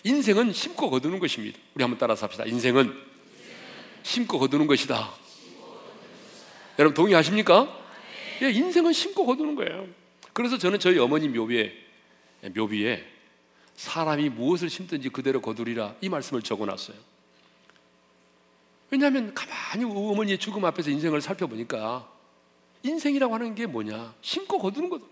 [0.03, 1.57] 인생은 심고 거두는 것입니다.
[1.73, 2.45] 우리 한번 따라서 합시다.
[2.45, 2.93] 인생은
[4.03, 5.11] 심고 거두는 것이다.
[6.77, 7.81] 여러분 동의하십니까?
[8.43, 9.87] 예, 인생은 심고 거두는 거예요.
[10.33, 11.73] 그래서 저는 저희 어머니 묘비에
[12.55, 13.05] 묘비에
[13.75, 17.12] 사람이 무엇을 심든지 그대로 거두리라 이 말씀을 적어놨어요.
[18.93, 22.07] 왜냐하면 가만히 어머니의 죽음 앞에서 인생을 살펴보니까
[22.83, 24.13] 인생이라고 하는 게 뭐냐?
[24.21, 25.03] 심고 거두는 거다.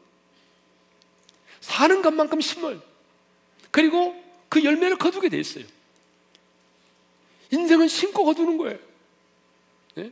[1.61, 2.79] 사는 것만큼 심어요.
[3.71, 5.65] 그리고 그 열매를 거두게 돼 있어요.
[7.49, 8.77] 인생은 심고 거두는 거예요.
[9.95, 10.11] 네?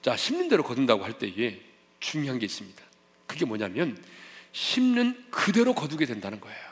[0.00, 1.60] 자, 심는 대로 거둔다고 할 때에
[2.00, 2.82] 중요한 게 있습니다.
[3.26, 4.02] 그게 뭐냐면
[4.52, 6.71] 심는 그대로 거두게 된다는 거예요.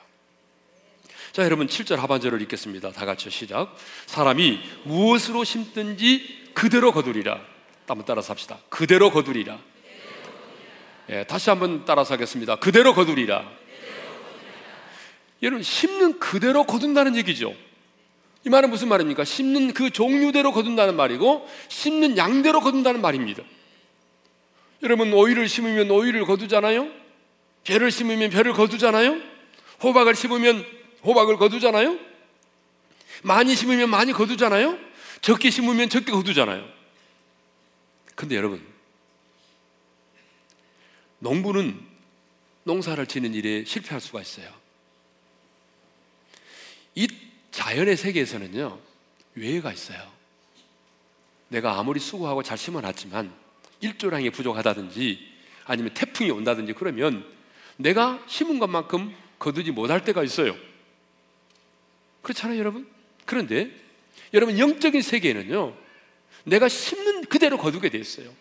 [1.33, 2.91] 자, 여러분 7절 하반절을 읽겠습니다.
[2.91, 3.77] 다 같이 시작.
[4.07, 7.41] 사람이 무엇으로 심든지 그대로 거두리라.
[7.87, 8.59] 한번 따라서 합시다.
[8.69, 9.59] 그대로 거두리라.
[11.11, 12.57] 예, 다시 한번 따라서 하겠습니다.
[12.57, 13.49] 그대로 거두리라.
[15.43, 17.55] 여러분 심는 그대로 거둔다는 얘기죠.
[18.45, 19.25] 이 말은 무슨 말입니까?
[19.25, 23.43] 심는 그 종류대로 거둔다는 말이고 심는 양대로 거둔다는 말입니다.
[24.83, 26.89] 여러분 오이를 심으면 오이를 거두잖아요.
[27.65, 29.21] 배를 심으면 배를 거두잖아요.
[29.83, 31.99] 호박을 심으면 호박을 거두잖아요.
[33.23, 34.79] 많이 심으면 많이 거두잖아요.
[35.21, 36.67] 적게 심으면 적게 거두잖아요.
[38.15, 38.65] 근데 여러분
[41.19, 41.79] 농부는
[42.65, 44.53] 농사를 지는 일에 실패할 수가 있어요.
[46.95, 47.09] 이
[47.51, 48.79] 자연의 세계에서는요,
[49.35, 50.11] 외해가 있어요.
[51.49, 53.33] 내가 아무리 수고하고 잘 심어놨지만
[53.81, 55.29] 일조량이 부족하다든지
[55.65, 57.27] 아니면 태풍이 온다든지 그러면
[57.77, 60.57] 내가 심은 것만큼 거두지 못할 때가 있어요.
[62.23, 62.89] 그렇잖아요, 여러분?
[63.25, 63.71] 그런데
[64.35, 65.75] 여러분 영적인 세계에는요,
[66.45, 68.33] 내가 심는 그대로 거두게 돼 있어요.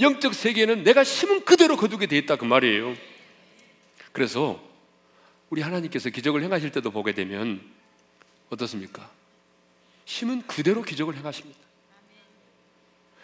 [0.00, 2.96] 영적 세계는 내가 심은 그대로 거두게 돼 있다 그 말이에요.
[4.12, 4.62] 그래서
[5.50, 7.60] 우리 하나님께서 기적을 행하실 때도 보게 되면
[8.50, 9.10] 어떻습니까?
[10.04, 11.58] 심은 그대로 기적을 행하십니다.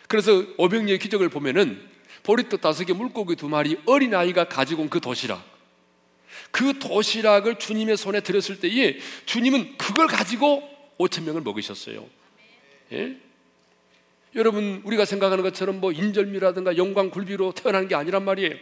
[0.09, 1.88] 그래서 오병리의 기적을 보면은
[2.23, 5.60] 보리떡 다섯 개, 물고기 두 마리, 어린 아이가 가지고 온 그 도시락.
[6.50, 12.07] 그 도시락을 주님의 손에 들었을 때에 주님은 그걸 가지고 5천 명을 먹이셨어요.
[12.92, 13.16] 예?
[14.35, 18.55] 여러분 우리가 생각하는 것처럼 뭐 인절미라든가 영광 굴비로 태어나는 게 아니란 말이에요.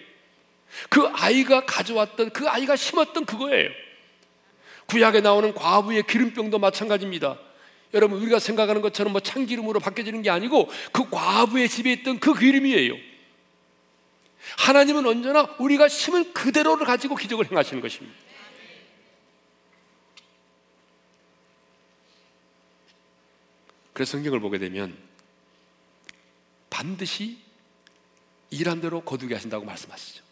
[0.88, 3.70] 그 아이가 가져왔던 그 아이가 심었던 그거예요.
[4.86, 7.38] 구약에 나오는 과부의 기름병도 마찬가지입니다.
[7.94, 12.94] 여러분 우리가 생각하는 것처럼 뭐 참기름으로 바뀌어지는 게 아니고 그 과부의 집에 있던 그 기름이에요.
[14.56, 18.16] 하나님은 언제나 우리가 심은 그대로를 가지고 기적을 행하시는 것입니다.
[23.92, 24.96] 그래서 성경을 보게 되면
[26.70, 27.38] 반드시
[28.50, 30.22] 일한 대로 거두게 하신다고 말씀하시죠.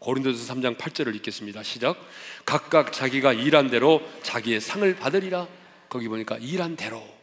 [0.00, 1.62] 고린도서 3장 8절을 읽겠습니다.
[1.62, 1.96] 시작.
[2.44, 5.46] 각각 자기가 일한 대로 자기의 상을 받으리라.
[5.88, 7.19] 거기 보니까 일한 대로.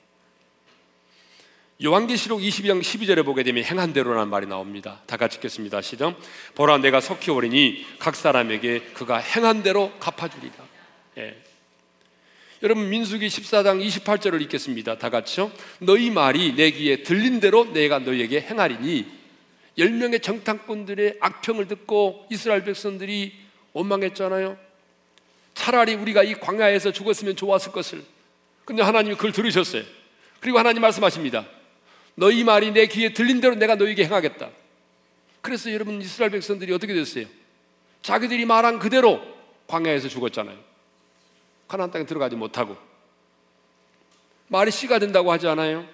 [1.84, 5.02] 요한계시록 22장 12절에 보게 되면 행한 대로라는 말이 나옵니다.
[5.06, 5.82] 다 같이 읽겠습니다.
[5.82, 6.16] 시작.
[6.56, 10.56] 보라 내가 속히 오리니 각 사람에게 그가 행한 대로 갚아주리라.
[11.20, 11.38] 예.
[12.64, 14.98] 여러분 민수기 14장 28절을 읽겠습니다.
[14.98, 15.52] 다 같이요.
[15.78, 19.06] 너희 말이 내 귀에 들린 대로 내가 너희에게 행하리니
[19.78, 23.36] 열 명의 정탐꾼들의 악평을 듣고 이스라엘 백성들이
[23.74, 24.58] 원망했잖아요.
[25.54, 28.04] 차라리 우리가 이 광야에서 죽었으면 좋았을 것을.
[28.66, 29.84] 근데 하나님이 그걸 들으셨어요.
[30.40, 31.46] 그리고 하나님 말씀하십니다.
[32.20, 34.50] 너희 말이 내 귀에 들린 대로 내가 너희에게 행하겠다.
[35.42, 37.26] 그래서 여러분 이스라엘 백성들이 어떻게 됐어요?
[38.02, 39.22] 자기들이 말한 그대로
[39.68, 40.58] 광야에서 죽었잖아요.
[41.68, 42.76] 가나안 땅에 들어가지 못하고
[44.48, 45.86] 말이 씨가 된다고 하지 않아요?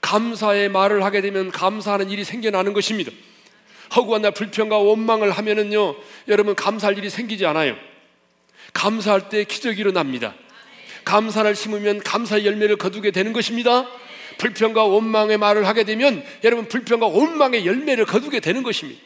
[0.00, 3.12] 감사의 말을 하게 되면 감사하는 일이 생겨나는 것입니다.
[3.94, 5.96] 허구한 날 불평과 원망을 하면은요,
[6.28, 7.76] 여러분 감사할 일이 생기지 않아요.
[8.72, 10.34] 감사할 때 기적이 일어납니다.
[11.04, 13.86] 감사를 심으면 감사의 열매를 거두게 되는 것입니다.
[14.38, 19.00] 불평과 원망의 말을 하게 되면 여러분 불평과 원망의 열매를 거두게 되는 것입니다.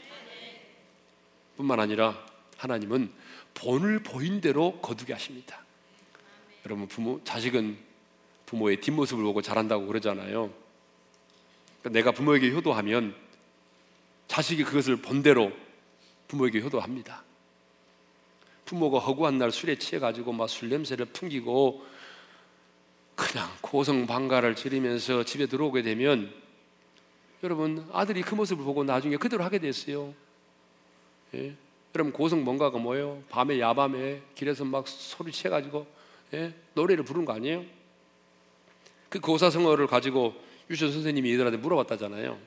[1.56, 2.18] 뿐만 아니라
[2.56, 3.12] 하나님은
[3.54, 5.62] 본을 보인 대로 거두게 하십니다.
[6.66, 7.78] 여러분 부모 자식은
[8.46, 10.52] 부모의 뒷모습을 보고 자란다고 그러잖아요.
[11.80, 13.14] 그러니까 내가 부모에게 효도하면
[14.28, 15.52] 자식이 그것을 본 대로
[16.28, 17.24] 부모에게 효도합니다.
[18.64, 21.84] 부모가 허구한 날 술에 취해 가지고 막 술 냄새를 풍기고
[23.20, 26.32] 그냥 고성방가를 지르면서 집에 들어오게 되면
[27.42, 30.14] 여러분 아들이 그 모습을 보고 나중에 그대로 하게 됐어요.
[31.34, 31.54] 예?
[31.94, 33.22] 여러분 고성방가가 뭐예요?
[33.28, 35.86] 밤에 야밤에 길에서 막 소리 취해가지고
[36.32, 36.54] 예?
[36.72, 37.62] 노래를 부른 거 아니에요?
[39.10, 40.34] 그 고사성어를 가지고
[40.70, 42.38] 유천 선생님이 얘들한테 물어봤다잖아요.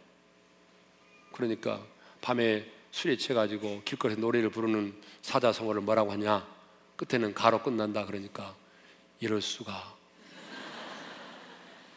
[1.34, 1.84] 그러니까
[2.22, 6.48] 밤에 술에 취해가지고 길거리에 노래를 부르는 사자성어를 뭐라고 하냐?
[6.96, 8.56] 끝에는 가로 끝난다 그러니까
[9.20, 10.03] 이럴 수가.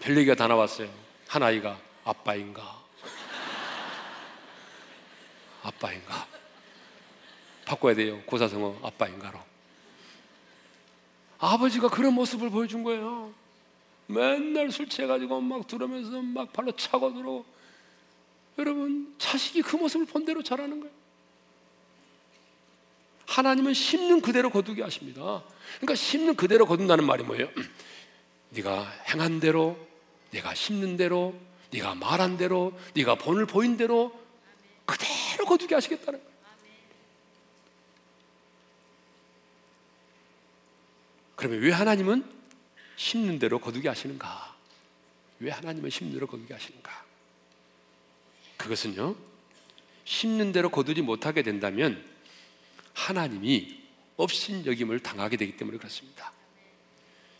[0.06, 0.88] 별 얘기가 다 나왔어요.
[1.26, 2.80] 한 아이가 아빠인가?
[5.64, 6.28] 아빠인가?
[7.64, 8.22] 바꿔야 돼요.
[8.24, 9.36] 고사성어 아빠인가로.
[11.38, 13.34] 아버지가 그런 모습을 보여준 거예요.
[14.06, 17.44] 맨날 술 취해가지고 막 들으면서 막 발로 차고 들어.
[18.58, 20.94] 여러분, 자식이 그 모습을 본 대로 자라는 거예요.
[23.26, 25.42] 하나님은 심는 그대로 거두게 하십니다.
[25.78, 27.48] 그러니까 심는 그대로 거둔다는 말이 뭐예요?
[28.50, 29.76] 네가 행한 대로,
[30.30, 31.34] 네가 심는 대로,
[31.70, 34.18] 네가 말한 대로, 네가 본을 보인 대로
[34.84, 36.36] 그대로 거두게 하시겠다는 거예요.
[41.36, 42.24] 그러면 왜 하나님은
[42.96, 44.56] 심는 대로 거두게 하시는가?
[45.40, 47.04] 왜 하나님은 심는 대로 거두게 하시는가?
[48.56, 49.14] 그것은요,
[50.04, 52.02] 심는 대로 거두지 못하게 된다면
[52.94, 53.84] 하나님이
[54.16, 56.32] 업신여김을 당하게 되기 때문에 그렇습니다.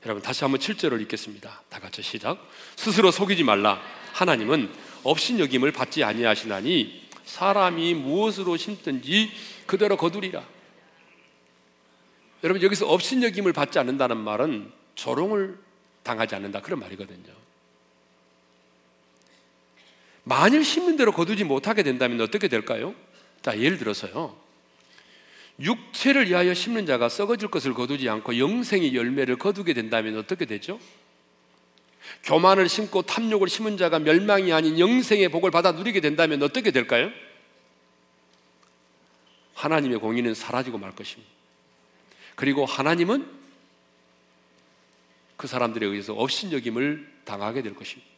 [0.05, 1.63] 여러분 다시 한번 7절을 읽겠습니다.
[1.69, 2.39] 다 같이 시작.
[2.77, 3.81] 스스로 속이지 말라.
[4.13, 4.71] 하나님은
[5.03, 9.31] 업신여김을 받지 아니하시나니 사람이 무엇으로 심든지
[9.67, 10.45] 그대로 거두리라.
[12.45, 15.59] 여러분 여기서 업신여김을 받지 않는다는 말은 조롱을
[16.03, 17.35] 당하지 않는다 그런 말이거든요.
[20.23, 22.95] 만일 심는 대로 거두지 못하게 된다면 어떻게 될까요?
[23.43, 24.37] 자, 예를 들어서요.
[25.61, 30.79] 육체를 위하여 심는 자가 썩어질 것을 거두지 않고 영생의 열매를 거두게 된다면 어떻게 되죠?
[32.25, 37.11] 교만을 심고 탐욕을 심은 자가 멸망이 아닌 영생의 복을 받아 누리게 된다면 어떻게 될까요?
[39.55, 41.33] 하나님의 공의는 사라지고 말 것입니다.
[42.35, 43.27] 그리고 하나님은
[45.37, 48.09] 그 사람들에 의해서 업신여김을 당하게 될 것입니다.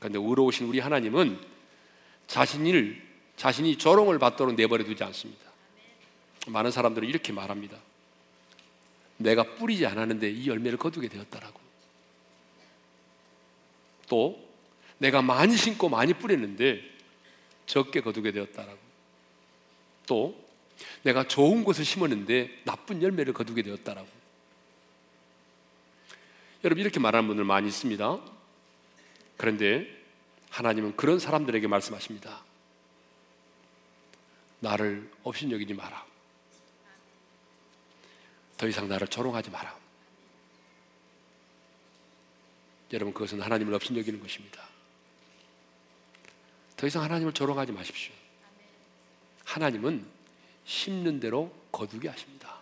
[0.00, 1.38] 그런데 의로우신 우리 하나님은
[2.26, 3.02] 자신을
[3.36, 5.53] 자신이 조롱을 받도록 내버려 두지 않습니다.
[6.46, 7.78] 많은 사람들은 이렇게 말합니다.
[9.16, 11.60] 내가 뿌리지 않았는데 이 열매를 거두게 되었다라고.
[14.08, 14.48] 또
[14.98, 16.82] 내가 많이 심고 많이 뿌렸는데
[17.66, 18.78] 적게 거두게 되었다라고.
[20.06, 20.44] 또
[21.02, 24.08] 내가 좋은 것을 심었는데 나쁜 열매를 거두게 되었다라고.
[26.64, 28.20] 여러분 이렇게 말하는 분들 많이 있습니다.
[29.36, 29.86] 그런데
[30.50, 32.42] 하나님은 그런 사람들에게 말씀하십니다.
[34.60, 36.04] 나를 업신여기지 마라.
[38.56, 39.76] 더 이상 나를 조롱하지 마라.
[42.92, 44.62] 여러분 그것은 하나님을 업신여기는 것입니다.
[46.76, 48.12] 더 이상 하나님을 조롱하지 마십시오.
[49.44, 50.06] 하나님은
[50.64, 52.54] 심는 대로 거두게 하십니다.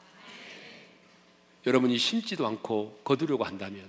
[1.67, 3.89] 여러분이 심지도 않고 거두려고 한다면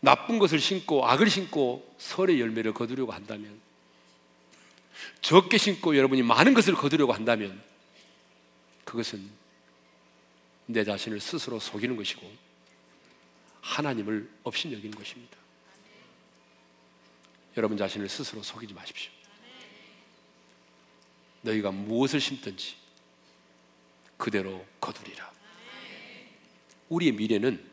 [0.00, 3.60] 나쁜 것을 심고 악을 심고 설의 열매를 거두려고 한다면
[5.20, 7.62] 적게 심고 여러분이 많은 것을 거두려고 한다면
[8.84, 9.41] 그것은
[10.72, 12.30] 내 자신을 스스로 속이는 것이고
[13.60, 15.36] 하나님을 없인 여기는 것입니다.
[17.56, 19.12] 여러분 자신을 스스로 속이지 마십시오.
[21.42, 22.76] 너희가 무엇을 심든지
[24.16, 25.30] 그대로 거두리라.
[26.88, 27.70] 우리의 미래는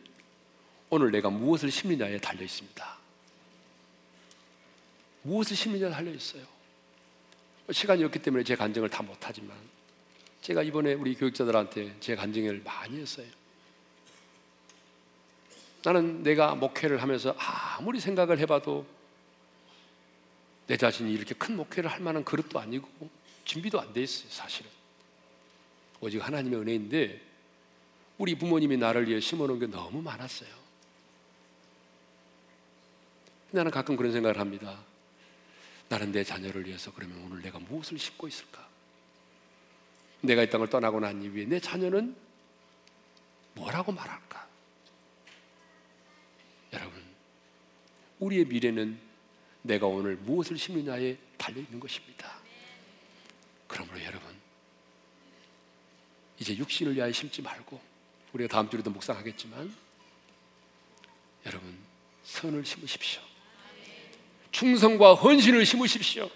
[0.90, 2.98] 오늘 내가 무엇을 심느냐에 달려 있습니다.
[5.22, 6.46] 무엇을 심느냐에 달려 있어요.
[7.72, 9.56] 시간이 없기 때문에 제 간증을 다 못하지만
[10.42, 13.28] 제가 이번에 우리 교육자들한테 제 간증을 많이 했어요.
[15.84, 18.86] 나는 내가 목회를 하면서 아무리 생각을 해봐도
[20.68, 23.10] 내 자신이 이렇게 큰 목회를 할 만한 그릇도 아니고
[23.46, 24.70] 준비도 안 돼 있어요, 사실은.
[26.02, 27.22] 오직 하나님의 은혜인데
[28.18, 30.50] 우리 부모님이 나를 위해 심어놓은 게 너무 많았어요.
[33.52, 34.80] 나는 가끔 그런 생각을 합니다.
[35.88, 38.69] 나는 내 자녀를 위해서 그러면 오늘 내가 무엇을 심고 있을까?
[40.22, 42.16] 내가 이 땅을 떠나고 난 이후에 내 자녀는
[43.56, 44.48] 뭐라고 말할까?
[46.74, 47.04] 여러분,
[48.20, 49.00] 우리의 미래는
[49.62, 52.40] 내가 오늘 무엇을 심느냐에 달려 있는 것입니다.
[53.68, 54.40] 그러므로 여러분,
[56.40, 57.80] 이제 육신을 위하여 심지 말고
[58.34, 59.76] 우리가 다음 주에도 묵상하겠지만
[61.46, 61.78] 여러분
[62.24, 63.22] 선을 심으십시오.
[64.52, 66.30] 충성과 헌신을 심으십시오.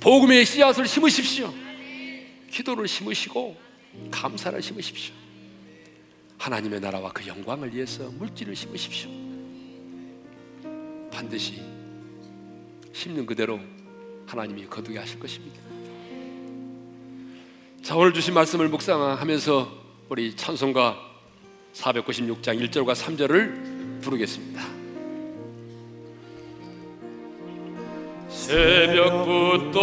[0.00, 1.52] 복음의 씨앗을 심으십시오.
[2.52, 3.56] 기도를 심으시고
[4.10, 5.14] 감사를 심으십시오.
[6.38, 9.10] 하나님의 나라와 그 영광을 위해서 물질을 심으십시오.
[11.10, 11.62] 반드시
[12.92, 13.58] 심는 그대로
[14.26, 15.60] 하나님이 거두게 하실 것입니다.
[17.82, 20.98] 자, 오늘 주신 말씀을 묵상하면서 우리 찬송가
[21.72, 24.62] 496장 1절과 3절을 부르겠습니다.
[28.28, 29.80] 새벽부터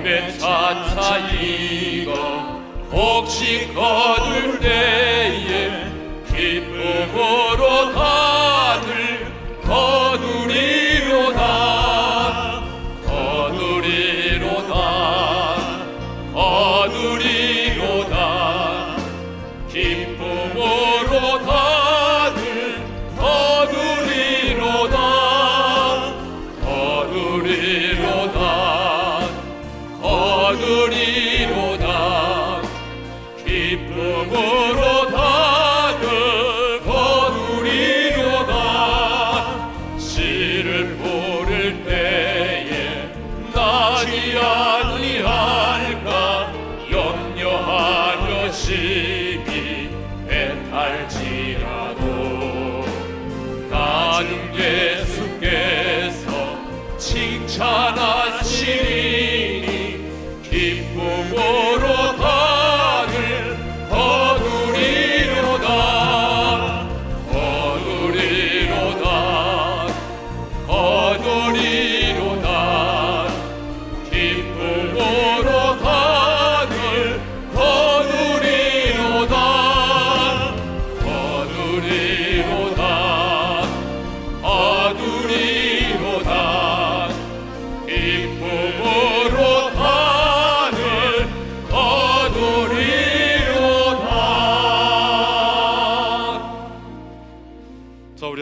[0.00, 4.99] 열매 차차 익어 혹시 거둘 때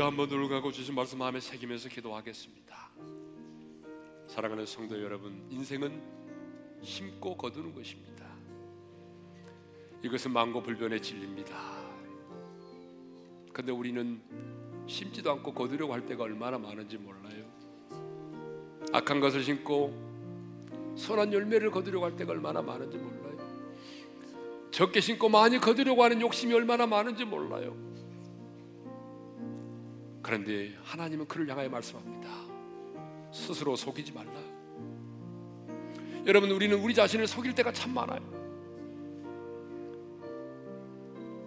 [0.08, 2.88] 한번 눈을 감고 주신 말씀 마음에 새기면서 기도하겠습니다.
[4.26, 6.00] 사랑하는 성도 여러분, 인생은
[6.82, 8.24] 심고 거두는 것입니다.
[10.02, 11.54] 이것은 망고불변의 진리입니다.
[13.52, 14.22] 근데 우리는
[14.86, 17.44] 심지도 않고 거두려고 할 때가 얼마나 많은지 몰라요.
[18.94, 23.36] 악한 것을 심고 선한 열매를 거두려고 할 때가 얼마나 많은지 몰라요.
[24.70, 27.87] 적게 심고 많이 거두려고 하는 욕심이 얼마나 많은지 몰라요.
[30.22, 32.28] 그런데 하나님은 그를 향하여 말씀합니다.
[33.32, 34.32] 스스로 속이지 말라.
[36.26, 38.20] 여러분, 우리는 우리 자신을 속일 때가 참 많아요.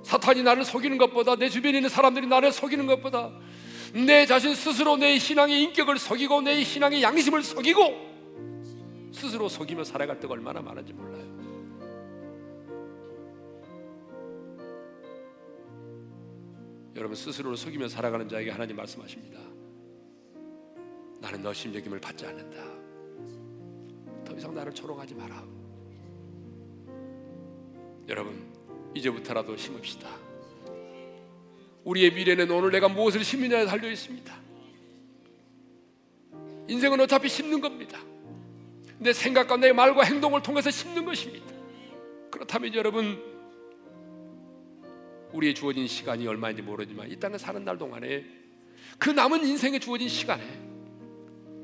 [0.03, 3.31] 사탄이 나를 속이는 것보다 내 주변에 있는 사람들이 나를 속이는 것보다
[3.93, 8.11] 내 자신 스스로 내 신앙의 인격을 속이고 내 신앙의 양심을 속이고
[9.11, 11.50] 스스로 속이며 살아갈 때가 얼마나 많은지 몰라요.
[16.95, 19.39] 여러분 스스로를 속이며 살아가는 자에게 하나님 말씀하십니다.
[21.19, 22.63] 나는 너 심적임을 받지 않는다.
[24.25, 25.43] 더 이상 나를 조롱하지 마라.
[28.09, 28.51] 여러분
[28.93, 30.09] 이제부터라도 심읍시다.
[31.83, 34.41] 우리의 미래는 오늘 내가 무엇을 심느냐에 달려 있습니다.
[36.67, 37.99] 인생은 어차피 심는 겁니다.
[38.99, 41.45] 내 생각과 내 말과 행동을 통해서 심는 것입니다.
[42.29, 43.30] 그렇다면 여러분
[45.33, 48.25] 우리의 주어진 시간이 얼마인지 모르지만 이 땅에 사는 날 동안에
[48.97, 50.43] 그 남은 인생에 주어진 시간에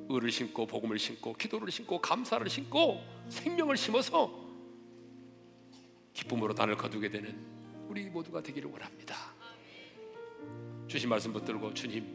[0.09, 4.47] 의를 심고 복음을 심고 기도를 심고 감사를 심고 생명을 심어서
[6.13, 7.35] 기쁨으로 단을 거두게 되는
[7.87, 9.15] 우리 모두가 되기를 원합니다.
[10.87, 12.05] 주신 말씀 붙들고 주님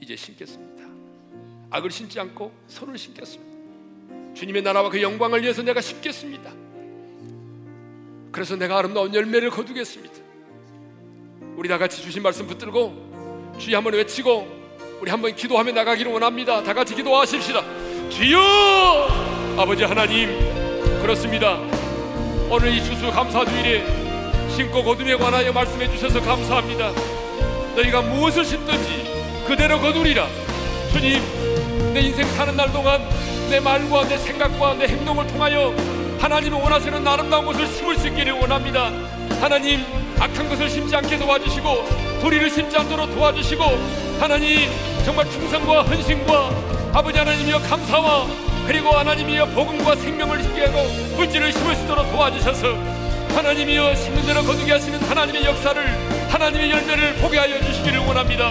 [0.00, 0.84] 이제 심겠습니다.
[1.70, 4.34] 악을 심지 않고 선을 심겠습니다.
[4.34, 6.52] 주님의 나라와 그 영광을 위해서 내가 심겠습니다.
[8.32, 10.19] 그래서 내가 아름다운 열매를 거두겠습니다.
[11.60, 14.48] 우리 다 같이 주신 말씀 붙들고 주여 한번 외치고
[14.98, 16.62] 우리 한번 기도하며 나가기를 원합니다.
[16.62, 17.62] 다 같이 기도하십시다.
[18.08, 18.40] 주여
[19.58, 20.30] 아버지 하나님
[21.02, 21.58] 그렇습니다.
[22.48, 23.84] 오늘 이 주수 감사 주일에
[24.56, 26.92] 심고 거둠에 관하여 말씀해 주셔서 감사합니다.
[27.76, 30.28] 너희가 무엇을 심든지 그대로 거두리라.
[30.94, 33.06] 주님 내 인생 사는 날 동안
[33.50, 35.76] 내 말과 내 생각과 내 행동을 통하여
[36.20, 38.90] 하나님이 원하시는 아름다운 것을 심을 수 있기를 원합니다.
[39.42, 39.84] 하나님
[40.20, 43.64] 악한 것을 심지 않게 도와주시고 도리를 심지 않도록 도와주시고
[44.20, 44.68] 하나님
[45.02, 46.50] 정말 충성과 헌신과
[46.92, 48.26] 아버지 하나님이여 감사와
[48.66, 52.74] 그리고 하나님이여 복음과 생명을 심게 하고 물질을 심을 수 있도록 도와주셔서
[53.34, 55.82] 하나님이여 심는 대로 거두게 하시는 하나님의 역사를
[56.28, 58.50] 하나님의 열매를 보게 하여 주시기를 원합니다.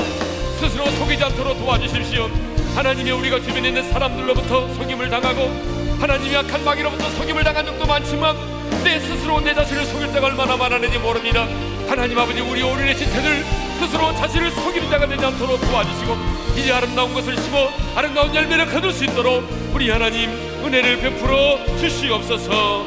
[0.60, 2.30] 스스로 속이지 않도록 도와주십시오.
[2.76, 5.52] 하나님이 우리가 주변에 있는 사람들로부터 속임을 당하고
[6.00, 8.59] 하나님이 악한 마귀로부터 속임을 당한 적도 많지만
[8.90, 11.46] 내 스스로 내 자신을 속일 때가 얼마나 많았는지 모릅니다.
[11.88, 13.44] 하나님 아버지 우리 오늘의 지체들
[13.78, 16.14] 스스로 자신을 속이는 자가 되지 않도록 도와주시고
[16.58, 19.44] 이제 아름다운 것을 심어 아름다운 열매를 거둘 수 있도록
[19.76, 20.32] 우리 하나님
[20.66, 22.84] 은혜를 베풀어 주시옵소서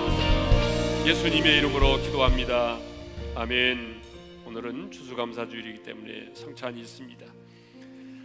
[1.06, 2.80] 예수님의 이름으로 기도합니다.
[3.36, 4.02] 아멘.
[4.44, 7.26] 오늘은 추수감사주일이기 때문에 성찬이 있습니다.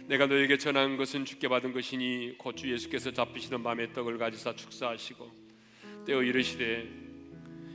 [0.08, 5.30] 내가 너에게 전한 것은 주께 받은 것이니 곧 주 예수께서 잡히시던 밤에 떡을 가지사 축사하시고
[6.06, 7.06] 떼어 이르시되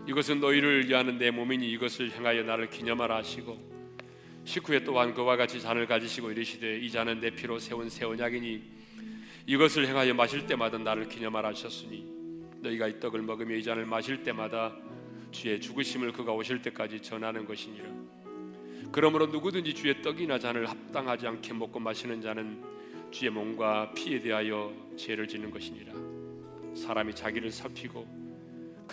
[0.07, 3.73] 이것은 너희를 위하는 내 몸이니 이것을 향하여 나를 기념하라 하시고
[4.43, 8.61] 식후에 또한 그와 같이 잔을 가지시고 이르시되 이 잔은 내 피로 세운 새 언약이니
[9.45, 12.05] 이것을 행하여 마실 때마다 나를 기념하라 하셨으니
[12.59, 14.75] 너희가 이 떡을 먹으며 이 잔을 마실 때마다
[15.31, 17.85] 주의 죽으심을 그가 오실 때까지 전하는 것이니라.
[18.91, 22.61] 그러므로 누구든지 주의 떡이나 잔을 합당하지 않게 먹고 마시는 자는
[23.09, 25.93] 주의 몸과 피에 대하여 죄를 짓는 것이니라.
[26.75, 28.22] 사람이 자기를 살피고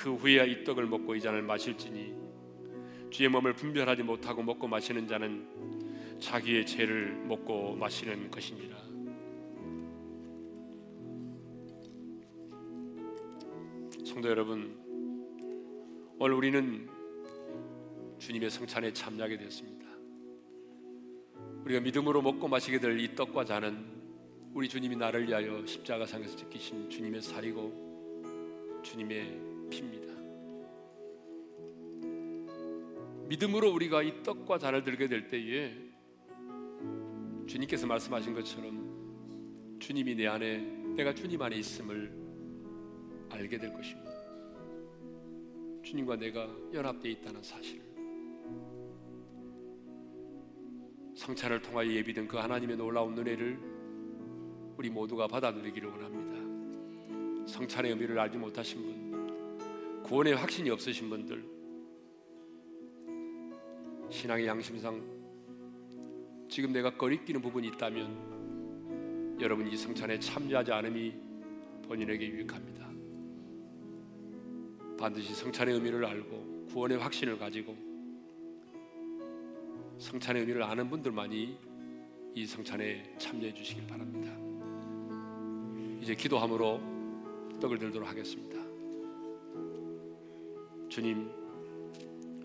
[0.00, 2.14] 그 후에야 이 떡을 먹고 이 잔을 마실지니
[3.10, 8.78] 주의 몸을 분별하지 못하고 먹고 마시는 자는 자기의 죄를 먹고 마시는 것이니라.
[14.06, 14.74] 성도 여러분,
[16.18, 16.88] 오늘 우리는
[18.18, 19.86] 주님의 성찬에 참여하게 되었습니다.
[21.64, 23.84] 우리가 믿음으로 먹고 마시게 될 이 떡과 잔은
[24.54, 30.10] 우리 주님이 나를 위하여 십자가상에서 지키신 주님의 살이고 주님의 피입니다.
[33.28, 35.72] 믿음으로 우리가 이 떡과 잔을 들게 될 때에
[37.46, 40.58] 주님께서 말씀하신 것처럼 주님이 내 안에
[40.96, 42.12] 내가 주님 안에 있음을
[43.30, 44.10] 알게 될 것입니다.
[45.82, 47.90] 주님과 내가 연합되어 있다는 사실을
[51.14, 53.58] 성찬을 통하여 예비된 그 하나님의 놀라운 은혜를
[54.76, 57.46] 우리 모두가 받아들이기를 원합니다.
[57.46, 59.09] 성찬의 의미를 알지 못하신 분,
[60.10, 61.48] 구원의 확신이 없으신 분들,
[64.10, 65.00] 신앙의 양심상
[66.48, 71.14] 지금 내가 거리끼는 부분이 있다면 여러분 이 성찬에 참여하지 않음이
[71.86, 72.90] 본인에게 유익합니다.
[74.98, 77.76] 반드시 성찬의 의미를 알고 구원의 확신을 가지고
[79.98, 81.56] 성찬의 의미를 아는 분들만이
[82.34, 84.36] 이 성찬에 참여해 주시길 바랍니다.
[86.02, 86.80] 이제 기도함으로
[87.60, 88.59] 떡을 들도록 하겠습니다.
[90.90, 91.30] 주님,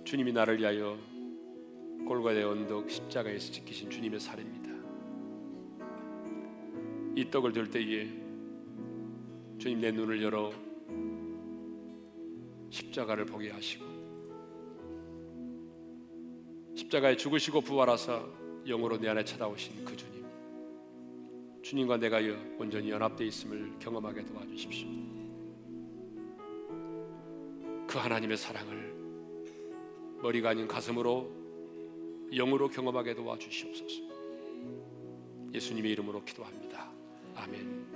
[0.04, 0.96] 주님이 나를 위하여
[2.08, 4.70] 골과의 언덕 십자가에서 지키신 주님의 살입니다.
[7.16, 8.08] 이 떡을 들 때에
[9.58, 10.52] 주님 내 눈을 열어
[12.70, 13.84] 십자가를 보게 하시고
[16.76, 18.24] 십자가에 죽으시고 부활하사
[18.68, 20.24] 영으로 내 안에 찾아오신 그 주님
[21.64, 22.20] 주님과 내가
[22.60, 25.25] 온전히 연합되어 있음을 경험하게 도와주십시오.
[27.96, 28.94] 그 하나님의 사랑을
[30.22, 31.32] 머리가 아닌 가슴으로
[32.30, 34.02] 영으로 경험하게 도와주시옵소서.
[35.54, 36.92] 예수님의 이름으로 기도합니다.
[37.36, 37.95] 아멘.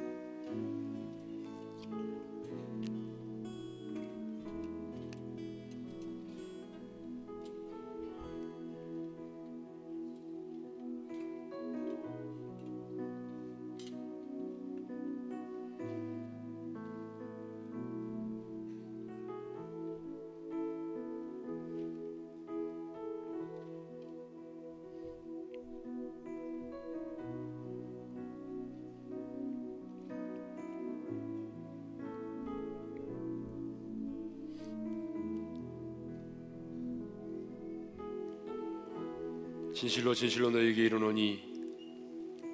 [39.79, 41.41] 진실로 진실로 너에게 이르노니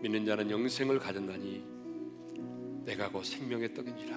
[0.03, 1.63] 믿는 자는 영생을 가졌나니
[2.86, 4.15] 내가 곧 생명의 떡이니라.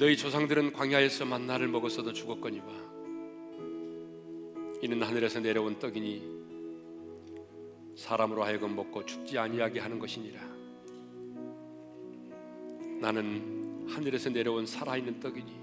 [0.00, 2.66] 너희 조상들은 광야에서 만나를 먹었어도 죽었거니와
[4.82, 6.26] 이는 하늘에서 내려온 떡이니
[7.94, 10.40] 사람으로 하여금 먹고 죽지 아니하게 하는 것이니라.
[13.00, 15.56] 나는 하늘에서 내려온 살아있는 떡이니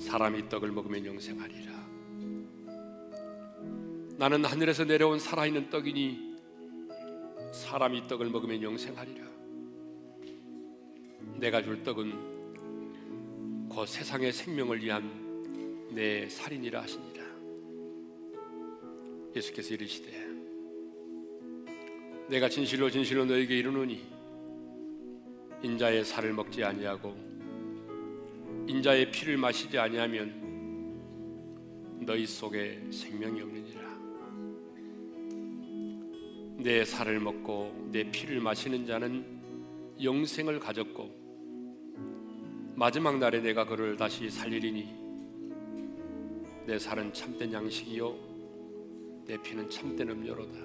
[0.00, 1.71] 사람이 떡을 먹으면 영생하리라
[4.22, 6.36] 나는 하늘에서 내려온 살아있는 떡이니
[7.52, 9.26] 사람이 떡을 먹으면 영생하리라.
[11.40, 17.24] 내가 줄 떡은 곧 세상의 생명을 위한 내 살인이라 하시니라.
[19.34, 20.12] 예수께서 이르시되
[22.28, 24.06] 내가 진실로 진실로 너에게 이르노니
[25.64, 27.12] 인자의 살을 먹지 아니하고
[28.68, 30.42] 인자의 피를 마시지 아니하면
[32.06, 33.81] 너희 속에 생명이 없느니라.
[36.62, 39.24] 내 살을 먹고 내 피를 마시는 자는
[40.00, 41.22] 영생을 가졌고
[42.76, 44.94] 마지막 날에 내가 그를 다시 살리리니
[46.66, 48.32] 내 살은 참된 양식이요
[49.26, 50.58] 내 피는 참된 음료로다.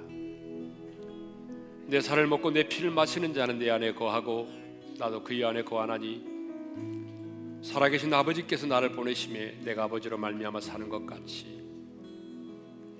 [1.87, 4.47] 내 살을 먹고 내 피를 마시는 자는 내 안에 거하고
[4.99, 6.37] 나도 그의 안에 거하나니
[7.63, 11.65] 살아계신 아버지께서 나를 보내심에 내가 아버지로 말미암아 사는 것 같이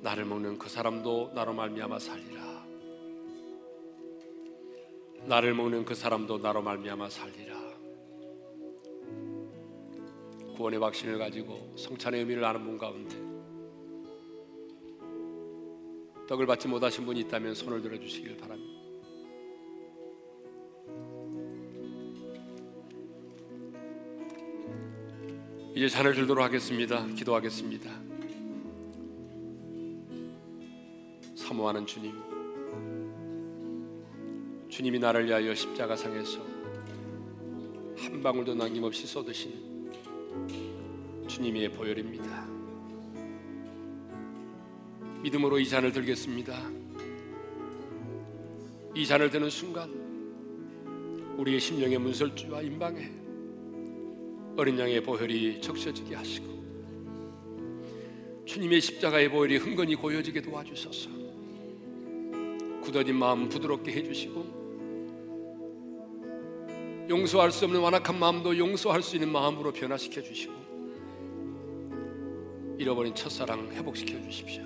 [0.01, 2.36] 나를 먹는 그 사람도 나로 말미암아 살리라
[5.27, 7.57] 나를 먹는 그 사람도 나로 말미암아 살리라.
[10.55, 13.15] 구원의 확신을 가지고 성찬의 의미를 아는 분 가운데
[16.27, 18.77] 떡을 받지 못하신 분이 있다면 손을 들어 주시길 바랍니다.
[25.75, 27.05] 이제 잔을 들도록 하겠습니다.
[27.05, 27.91] 기도하겠습니다.
[31.35, 32.26] 사모하는 주님.
[34.77, 36.39] 주님이 나를 위하여 십자가상에서
[37.97, 39.89] 한 방울도 남김없이 쏟으신
[41.27, 42.47] 주님의 보혈입니다.
[45.23, 46.69] 믿음으로 이 잔을 들겠습니다.
[48.93, 49.89] 이 잔을 드는 순간
[51.39, 53.09] 우리의 심령의 문설주와 임방에
[54.57, 56.45] 어린 양의 보혈이 적셔지게 하시고
[58.45, 61.09] 주님의 십자가의 보혈이 흥건히 고여지게 도와주소서.
[62.83, 64.56] 굳어진 마음 부드럽게 해주시고
[67.09, 70.53] 용서할 수 없는 완악한 마음도 용서할 수 있는 마음으로 변화시켜 주시고
[72.77, 74.63] 잃어버린 첫사랑 회복시켜 주십시오.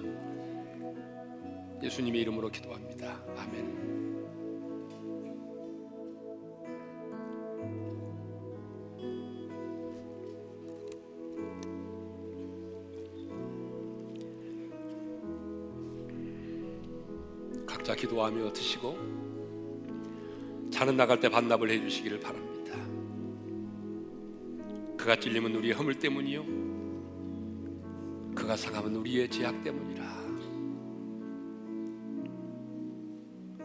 [1.83, 3.23] 예수님의 이름으로 기도합니다.
[3.37, 3.81] 아멘.
[17.65, 19.20] 각자 기도하며 드시고
[20.81, 22.75] 자는 나갈 때 반납을 해 주시기를 바랍니다.
[24.97, 26.43] 그가 찔림은 우리의 허물 때문이요
[28.33, 30.03] 그가 상함은 우리의 죄악 때문이라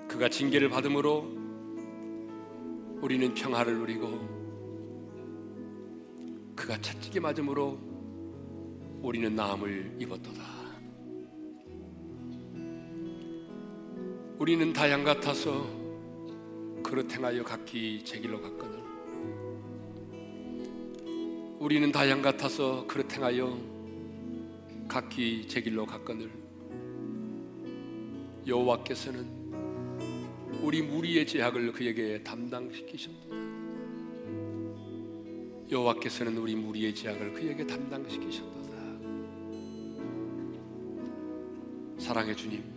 [0.06, 1.22] 그가 징계를 받음으로
[3.00, 4.08] 우리는 평화를 누리고
[6.54, 7.78] 그가 채찍에 맞음으로
[9.00, 10.42] 우리는 나음을 입었도다.
[14.38, 15.85] 우리는 다양 같아서
[17.12, 18.86] 행하여 각기 제 길로 갔거늘
[21.58, 23.58] 우리는 다 양 같아서 그릇 행하여
[24.86, 26.30] 각기 제 길로 갔거늘.
[28.46, 29.26] 여호와께서는
[30.62, 33.36] 우리 무리의 죄악을 그에게 담당시키셨도다
[35.70, 38.76] 여호와께서는 우리 무리의 죄악을 그에게 담당시키셨도다.
[41.98, 42.75] 사랑의 주님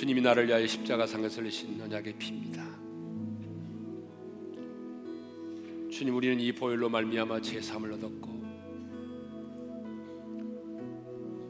[0.00, 2.64] 주님이 나를 위하여 십자가 상에서 흘리신 언약의 피입니다.
[5.90, 8.28] 주님 우리는 이 보혈로 말미암아 제 삶을 얻었고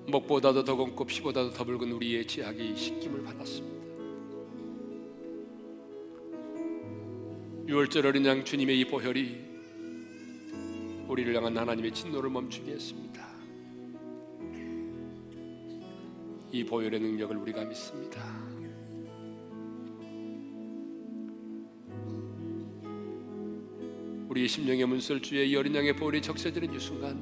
[0.08, 3.86] 목보다도 더 검고 피보다도 더 붉은 우리의 죄악이 씻김을 받았습니다.
[7.68, 9.38] 유월절 어린 양 주님의 이 보혈이
[11.06, 13.29] 우리를 향한 하나님의 진노를 멈추게 했습니다.
[16.52, 18.20] 이 보혈의 능력을 우리가 믿습니다.
[24.28, 27.18] 우리의 심령의 문설 주의 어린 양의 보혈이 적셔지는 이 순간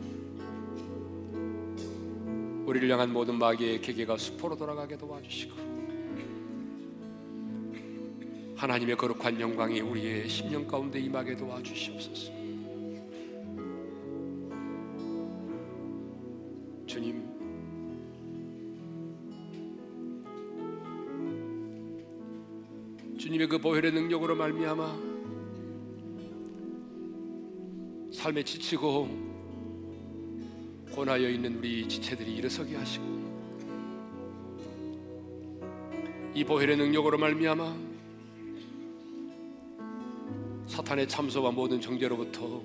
[2.66, 5.56] 우리를 향한 모든 마귀의 계계가 수포로 돌아가게 도와주시고
[8.56, 12.37] 하나님의 거룩한 영광이 우리의 심령 가운데 임하게 도와주시옵소서.
[23.38, 24.98] 주님의 그 보혈의 능력으로 말미암아
[28.12, 29.08] 삶에 지치고
[30.90, 33.04] 고나여 있는 우리 지체들이 일어서게 하시고
[36.34, 37.76] 이 보혈의 능력으로 말미암아
[40.66, 42.60] 사탄의 참소와 모든 정죄로부터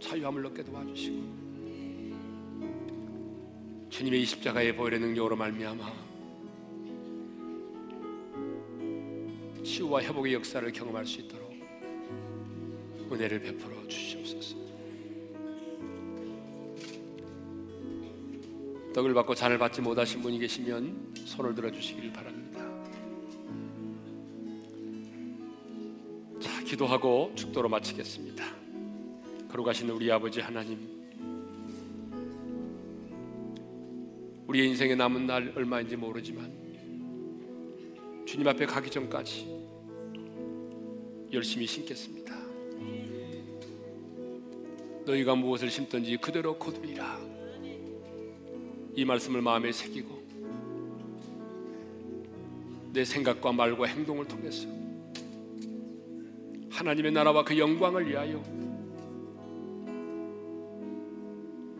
[0.00, 1.16] 자유함을 얻게 도와주시고
[3.90, 6.03] 주님의 이 십자가의 보혈의 능력으로 말미암아
[9.74, 11.52] 치유와 회복의 역사를 경험할 수 있도록
[13.10, 14.56] 은혜를 베풀어 주시옵소서.
[18.94, 22.60] 떡을 받고 잔을 받지 못하신 분이 계시면 손을 들어 주시길 바랍니다.
[26.40, 28.44] 자, 기도하고 축도로 마치겠습니다.
[29.48, 30.78] 거룩하신 우리 아버지 하나님,
[34.46, 36.63] 우리의 인생에 남은 날 얼마인지 모르지만
[38.34, 39.46] 주님 앞에 가기 전까지
[41.32, 42.34] 열심히 심겠습니다.
[45.06, 47.20] 너희가 무엇을 심든지 그대로 거두리라.
[48.96, 50.20] 이 말씀을 마음에 새기고
[52.92, 54.66] 내 생각과 말과 행동을 통해서
[56.70, 58.42] 하나님의 나라와 그 영광을 위하여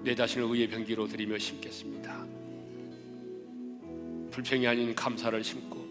[0.04, 2.24] 내 자신을 의의 병기로 드리며 심겠습니다.
[4.30, 5.83] 불평이 아닌 감사를 심고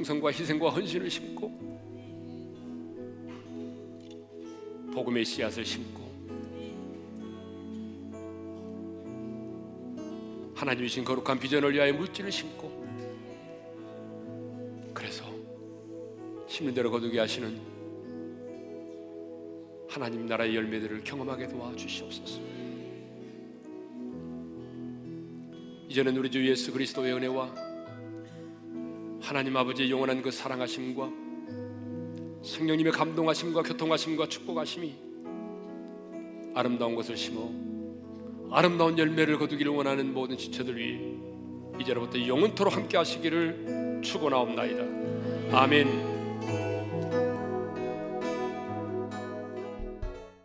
[0.00, 1.50] 충성과 희생과 헌신을 심고
[4.94, 6.00] 복음의 씨앗을 심고
[10.54, 12.80] 하나님이 신 거룩한 비전을 위하여 물질을 심고
[14.94, 15.24] 그래서
[16.46, 17.60] 심는 대로 거두게 하시는
[19.86, 22.40] 하나님 나라의 열매들을 경험하게 도와주시옵소서.
[25.88, 27.69] 이제는 우리 주 예수 그리스도의 은혜와
[29.30, 31.08] 하나님 아버지의 영원한 그 사랑하심과
[32.42, 34.92] 성령님의 감동하심과 교통하심과 축복하심이
[36.52, 37.48] 아름다운 것을 심어
[38.50, 40.98] 아름다운 열매를 거두기를 원하는 모든 지체들 위해
[41.80, 44.82] 이제로부터 영원토록 함께 하시기를 축원하옵나이다.
[45.56, 46.09] 아멘.